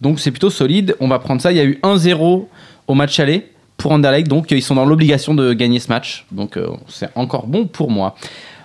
[0.00, 0.96] Donc c'est plutôt solide.
[1.00, 1.52] On va prendre ça.
[1.52, 2.46] Il y a eu 1-0
[2.86, 6.26] au match aller pour Anderlecht, donc ils sont dans l'obligation de gagner ce match.
[6.32, 8.14] Donc euh, c'est encore bon pour moi.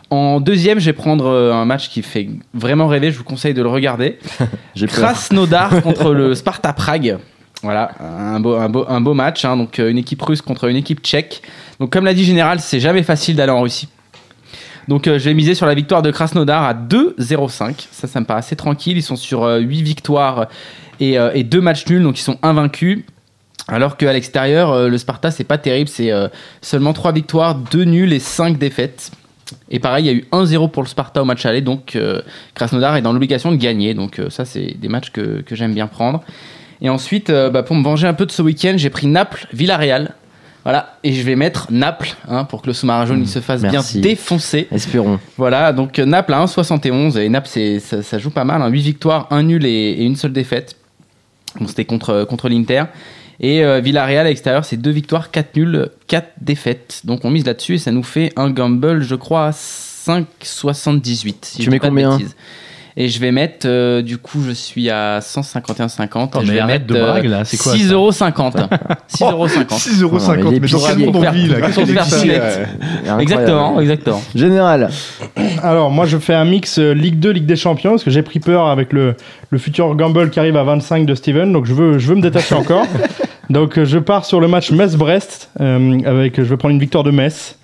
[0.10, 3.12] En deuxième, je vais prendre euh, un match qui fait vraiment rêver.
[3.12, 4.20] Je vous conseille de le regarder.
[4.88, 7.18] Krasnodar contre le Sparta Prague.
[7.66, 9.44] Voilà, un beau, match.
[9.44, 9.58] hein.
[9.58, 11.42] Donc, euh, une équipe russe contre une équipe tchèque.
[11.80, 13.90] Donc, comme l'a dit Général, c'est jamais facile d'aller en Russie.
[14.88, 17.88] Donc, euh, je vais miser sur la victoire de Krasnodar à 2-0-5.
[17.92, 18.98] Ça, ça me paraît assez tranquille.
[18.98, 20.46] Ils sont sur 8 victoires
[21.00, 22.04] et, euh, et 2 matchs nuls.
[22.04, 23.04] Donc, ils sont invaincus.
[23.68, 25.90] Alors qu'à l'extérieur, euh, le Sparta, c'est pas terrible.
[25.90, 26.28] C'est euh,
[26.62, 29.10] seulement 3 victoires, 2 nuls et 5 défaites.
[29.72, 32.22] Et pareil, il y a eu 1-0 pour le Sparta au match aller, donc euh,
[32.56, 33.94] Krasnodar est dans l'obligation de gagner.
[33.94, 36.24] Donc euh, ça, c'est des matchs que j'aime bien prendre.
[36.82, 39.48] Et ensuite, euh, bah, pour me venger un peu de ce week-end, j'ai pris Naples,
[39.54, 40.14] Villarreal.
[40.64, 43.62] Voilà, et je vais mettre Naples hein, pour que le sous-marin jaune il se fasse
[43.62, 44.00] merci.
[44.00, 44.68] bien défoncer.
[44.72, 45.20] Espérons.
[45.38, 48.82] Voilà, donc euh, Naples à 1,71 et Naples ça, ça joue pas mal, hein, 8
[48.82, 50.76] victoires, 1 nul et, et une seule défaite.
[51.60, 52.86] Bon, c'était contre, contre l'Inter.
[53.40, 57.02] Et euh, Villarreal à l'extérieur, c'est 2 victoires, 4 nuls, 4 défaites.
[57.04, 61.36] Donc on mise là-dessus et ça nous fait un gamble, je crois, à 5,78.
[61.42, 62.36] Si Tu je mets combien bêtises.
[62.98, 66.30] Et je vais mettre, euh, du coup, je suis à 151,50.
[66.36, 68.70] Oh, je mais vais mettre de brague, là, c'est quoi, ça 6,50€.
[69.10, 69.68] 6,50€.
[69.68, 73.20] 6,50€, Non, mais mais dans les quel pieds, monde on faire- vit là euh.
[73.20, 74.22] Exactement, exactement.
[74.34, 74.90] Général.
[75.62, 78.22] Alors, moi, je fais un mix euh, Ligue 2, Ligue des Champions, parce que j'ai
[78.24, 79.16] pris peur avec le,
[79.50, 82.22] le futur gamble qui arrive à 25 de Steven, donc je veux, je veux me
[82.22, 82.86] détacher encore.
[83.50, 87.04] Donc, euh, je pars sur le match Metz-Brest, euh, avec, je vais prendre une victoire
[87.04, 87.58] de Metz.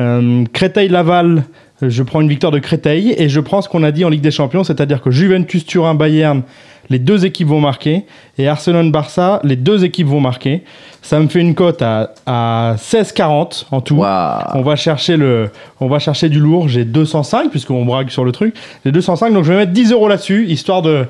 [0.00, 1.40] Euh, Créteil-Laval, euh,
[1.88, 4.20] je prends une victoire de Créteil, et je prends ce qu'on a dit en Ligue
[4.20, 6.42] des Champions, c'est-à-dire que Juventus-Turin-Bayern,
[6.90, 8.04] les deux équipes vont marquer,
[8.38, 10.62] et Arsenal-Barça, les deux équipes vont marquer.
[11.00, 13.96] Ça me fait une cote à, à 16,40 en tout.
[13.96, 16.68] On va chercher le, on va chercher du lourd.
[16.68, 18.54] J'ai 205 puisqu'on brague sur le truc.
[18.84, 21.06] J'ai 205 donc je vais mettre 10 euros là-dessus histoire de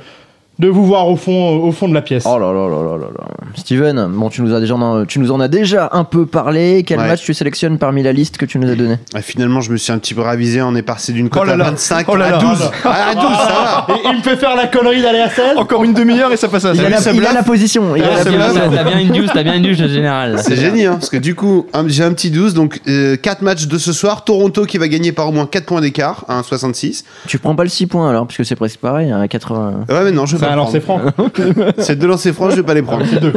[0.63, 2.25] de vous voir au fond, au fond de la pièce.
[2.27, 3.27] Oh là là là là là là.
[3.57, 4.75] Steven, bon, tu nous, as déjà,
[5.09, 6.85] tu nous en as déjà un peu parlé.
[6.87, 7.09] Quel Ouais.
[7.09, 8.97] match tu sélectionnes parmi la liste que tu nous as donnée?
[9.15, 10.63] Ah, finalement, je me suis un petit peu ravisé.
[10.63, 11.65] On est passé d'une Oh cote là à là.
[11.65, 12.39] 25 Oh là à là.
[12.39, 12.71] 12.
[12.85, 13.95] Ah, à 12, ça va.
[13.95, 16.49] Et il me fait faire la connerie d'aller à 16 Encore une demi-heure et ça
[16.49, 17.97] passe à Il, a la, il a la position.
[17.97, 18.47] Il a Ah, T'as bien, bluffe.
[18.53, 18.71] position.
[18.77, 20.39] t'as bien une news, t'as bien une news de général.
[20.43, 22.81] C'est génial, hein, parce que du coup, j'ai un petit 12, donc
[23.23, 24.25] 4 matchs de ce soir.
[24.25, 27.05] Toronto qui va gagner par au moins 4 points d'écart, à 1,66.
[27.27, 29.85] Tu prends pas le 6 points alors, puisque c'est presque pareil, à 80.
[29.89, 31.11] Ouais, mais non, je pas un le lancer prendre.
[31.13, 31.27] franc.
[31.79, 33.05] C'est deux lancers francs, je vais pas les prendre.
[33.21, 33.33] Deux.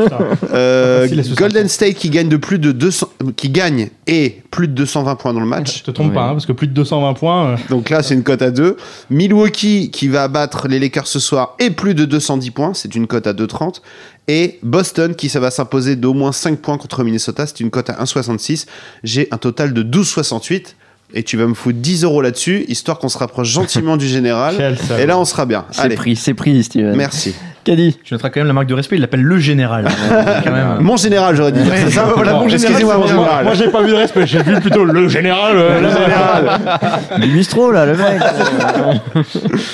[0.54, 1.08] Euh,
[1.38, 5.34] Golden State qui gagne de plus de 200, qui gagne et plus de 220 points
[5.34, 5.80] dans le match.
[5.80, 7.48] Je te trompe pas, hein, parce que plus de 220 points.
[7.50, 8.78] euh, Donc là, c'est une cote à 2.
[9.10, 13.08] Milwaukee qui va battre les Lakers ce soir et plus de 210 points, c'est une
[13.08, 13.82] cote à 2,30.
[14.28, 17.90] Et Boston qui ça va s'imposer d'au moins 5 points contre Minnesota, c'est une cote
[17.90, 18.66] à 1,66.
[19.04, 20.76] J'ai un total de 12,68.
[21.14, 24.56] Et tu vas me foutre 10 euros là-dessus, histoire qu'on se rapproche gentiment du général.
[25.00, 25.66] Et là, on sera bien.
[25.72, 26.96] C'est pris, c'est pris, Steven.
[26.96, 27.36] merci.
[27.64, 27.98] Caddy.
[28.04, 29.88] Tu noteras quand même la marque de respect, il l'appelle le général.
[30.44, 30.78] quand même.
[30.82, 31.62] Mon général, j'aurais dit.
[31.68, 32.78] C'est ça Voilà, Bon, mon général,
[33.08, 33.44] général.
[33.44, 35.58] Moi j'ai pas vu de respect, j'ai vu plutôt le général.
[35.58, 36.60] euh, le général.
[37.22, 38.22] Du bistrot là, le mec.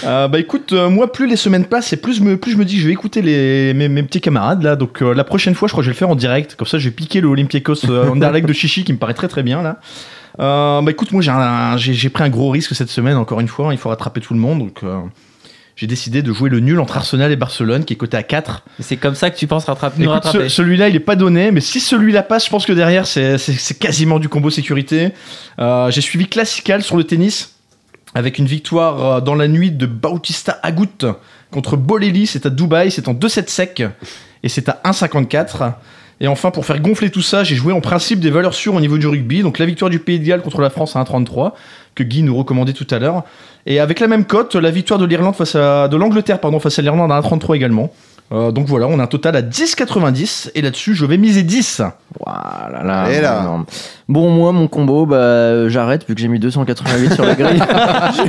[0.05, 2.57] Euh, bah écoute, euh, moi plus les semaines passent et plus je me, plus je
[2.57, 4.77] me dis que je vais écouter les, mes, mes petits camarades là.
[4.77, 6.55] Donc euh, la prochaine fois, je crois que je vais le faire en direct.
[6.55, 9.27] Comme ça, je vais piquer le Olympiakos euh, Anderlecht de Chichi qui me paraît très
[9.27, 9.77] très bien là.
[10.39, 13.39] Euh, bah écoute, moi j'ai un- j'ai j'ai pris un gros risque cette semaine, encore
[13.39, 13.73] une fois.
[13.73, 14.59] Il faut rattraper tout le monde.
[14.59, 14.99] Donc euh,
[15.75, 18.63] j'ai décidé de jouer le nul entre Arsenal et Barcelone qui est coté à 4.
[18.79, 20.49] C'est comme ça que tu penses rattraper, nous Écoute, ce- rattraper.
[20.49, 23.53] celui-là, il est pas donné, mais si celui-là passe, je pense que derrière, c'est c'est-
[23.53, 25.11] c'est quasiment du combo sécurité.
[25.59, 27.55] Euh, J'ai suivi Classical sur le tennis,
[28.13, 31.05] avec une victoire dans la nuit de Bautista Agut
[31.51, 32.27] contre Bolelli.
[32.27, 33.83] C'est à Dubaï, c'est en 2-7 sec,
[34.43, 35.73] et c'est à 1,54.
[36.21, 38.79] Et enfin, pour faire gonfler tout ça, j'ai joué en principe des valeurs sûres au
[38.79, 39.41] niveau du rugby.
[39.41, 41.53] Donc la victoire du Pays de Galles contre la France à 1,33,
[41.95, 43.23] que Guy nous recommandait tout à l'heure.
[43.65, 47.55] Et avec la même cote, la victoire de l'Angleterre pardon face à l'Irlande à 1,33
[47.55, 47.91] également.
[48.33, 51.81] Euh, donc voilà, on a un total à 10,90 et là-dessus je vais miser 10.
[52.25, 53.39] Voilà, là, Et là.
[53.41, 53.65] énorme.
[54.07, 57.61] Bon, moi, mon combo, bah, j'arrête vu que j'ai mis 288 sur la grille.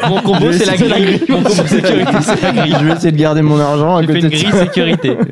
[0.09, 1.23] Mon combo, c'est la grille.
[1.29, 2.77] Mon combo sécurité, c'est la grille.
[2.81, 4.51] Je vais essayer de garder mon argent à J'ai fait côté une de ça.
[4.51, 5.17] grille sécurité.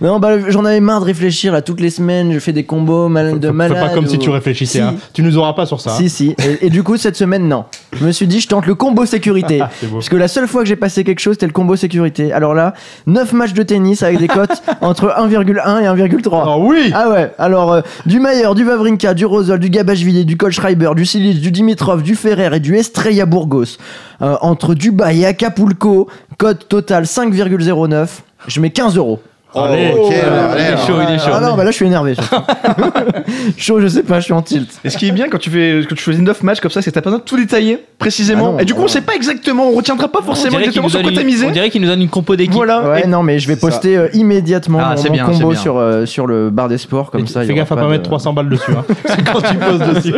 [0.00, 2.32] Non, bah, j'en avais marre de réfléchir là toutes les semaines.
[2.32, 3.88] Je fais des combos mal, de Fais malade.
[3.88, 4.78] pas comme si tu réfléchissais.
[4.78, 4.84] Si.
[4.84, 4.94] hein.
[5.12, 5.90] Tu nous auras pas sur ça.
[5.90, 5.94] hein.
[5.96, 6.36] Si, si.
[6.38, 7.64] Et, et du coup, cette semaine, non.
[7.92, 9.58] Je me suis dit, je tente le combo sécurité.
[9.92, 12.32] Parce que la seule fois que j'ai passé quelque chose, c'était le combo sécurité.
[12.32, 12.74] Alors là,
[13.06, 16.42] 9 matchs de tennis avec des cotes entre 1,1 et 1,3.
[16.46, 20.36] Ah oui Ah ouais, alors euh, du Mayer, du Vavrinka, du Rosol, du Gabashvili, du
[20.36, 23.78] Kolschreiber, du Silic, du Dimitrov, du Ferrer et du Estrella Burgos.
[24.20, 28.08] Euh, entre Dubaï et Acapulco, code total 5,09.
[28.46, 29.20] Je mets 15 euros.
[29.54, 29.92] Allez.
[29.98, 31.30] ok, Il allez, il est chaud, il est chaud.
[31.32, 32.14] Ah non, bah là je suis énervé.
[33.56, 34.68] chaud, je sais pas, je suis en tilt.
[34.84, 36.82] Et ce qui est bien quand tu fais, quand tu choisis 9 matchs comme ça,
[36.82, 38.48] c'est que t'as pas besoin de tout détailler précisément.
[38.48, 40.88] Ah non, et du coup, ah on sait pas exactement, on retiendra pas forcément exactement
[40.88, 41.46] sur quoi t'as misé.
[41.46, 42.54] on dirait qu'il nous donne une compo d'équipe.
[42.54, 42.88] Voilà.
[42.88, 46.06] Ouais, Et- non, mais je vais poster euh, immédiatement Ah, mon, bien, combo sur, euh,
[46.06, 47.42] sur le bar des sports, comme Et ça.
[47.44, 48.70] Fais gaffe à pas de- mettre 300 balles dessus.
[48.72, 48.84] Hein.
[49.06, 50.14] C'est quand tu poses dessus.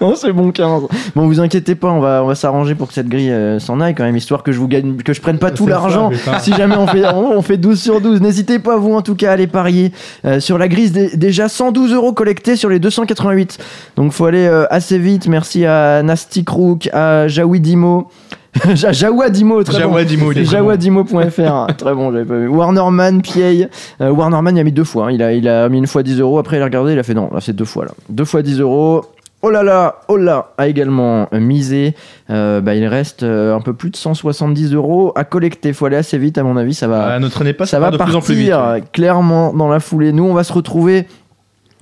[0.00, 0.82] non, c'est bon 15.
[1.16, 3.80] Bon, vous inquiétez pas, on va, on va s'arranger pour que cette grille euh, s'en
[3.80, 6.10] aille quand même, histoire que je vous gagne, que je prenne pas tout l'argent.
[6.40, 9.14] Si jamais on fait, on, on fait 12 sur 12, n'hésitez pas, vous en tout
[9.14, 9.92] cas, à aller parier
[10.24, 10.90] euh, sur la grille.
[10.90, 13.58] Dé- Déjà 112 euros collectés sur les 288.
[13.96, 15.28] Donc faut aller euh, assez vite.
[15.28, 18.08] Merci à Nasty Crook, à Jaoui Dimo.
[18.74, 19.88] Ja- Jawa Dimo, très bon.
[19.90, 20.44] Jawa Dimo, bon.
[20.44, 22.46] Jawadimo.fr, très bon, j'avais pas vu.
[22.48, 23.68] Warnerman, Piey.
[24.00, 25.06] Euh, Warnerman, il a mis deux fois.
[25.06, 25.10] hein.
[25.10, 26.38] Il, a, il a mis une fois 10 euros.
[26.38, 27.90] Après, il a regardé, il a fait non, là, c'est deux fois là.
[28.08, 29.04] Deux fois 10 euros.
[29.46, 31.94] Oh là là, oh là, a également misé.
[32.30, 35.74] Euh, bah, il reste euh, un peu plus de 170 euros à collecter.
[35.74, 36.72] Faut aller assez vite, à mon avis.
[36.72, 38.72] Ça va, Ah, ne traînez pas, ça ça va part de plus en plus partir
[38.74, 38.82] vite.
[38.84, 40.12] euh, clairement dans la foulée.
[40.12, 41.06] Nous, on va se retrouver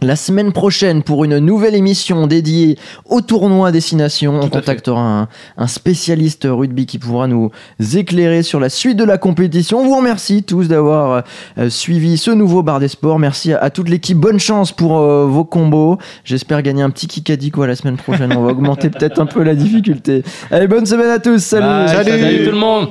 [0.02, 2.78] la semaine prochaine pour une nouvelle émission dédiée
[3.08, 4.36] au tournoi Destination.
[4.36, 7.50] On Tout contactera un, un spécialiste rugby qui pourra nous
[7.94, 9.80] éclairer sur la suite de la compétition.
[9.80, 11.24] On vous remercie tous d'avoir
[11.58, 13.18] euh, suivi ce nouveau bar des sports.
[13.18, 14.18] Merci à, à toute l'équipe.
[14.18, 15.98] Bonne chance pour euh, vos combos.
[16.24, 18.32] J'espère gagner un petit Kikadi quoi la semaine prochaine.
[18.36, 20.22] On va augmenter peut-être un peu la difficulté.
[20.50, 21.38] Allez, bonne semaine à tous.
[21.38, 21.66] Salut.
[21.66, 21.88] Bye.
[21.88, 22.20] Salut.
[22.22, 22.88] Salut tout le monde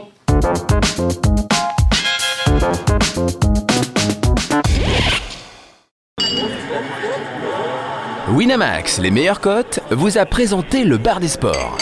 [8.31, 11.77] Winamax, les meilleures cotes, vous a présenté le bar des sports.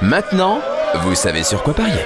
[0.00, 0.60] Maintenant,
[1.02, 2.04] vous savez sur quoi parier.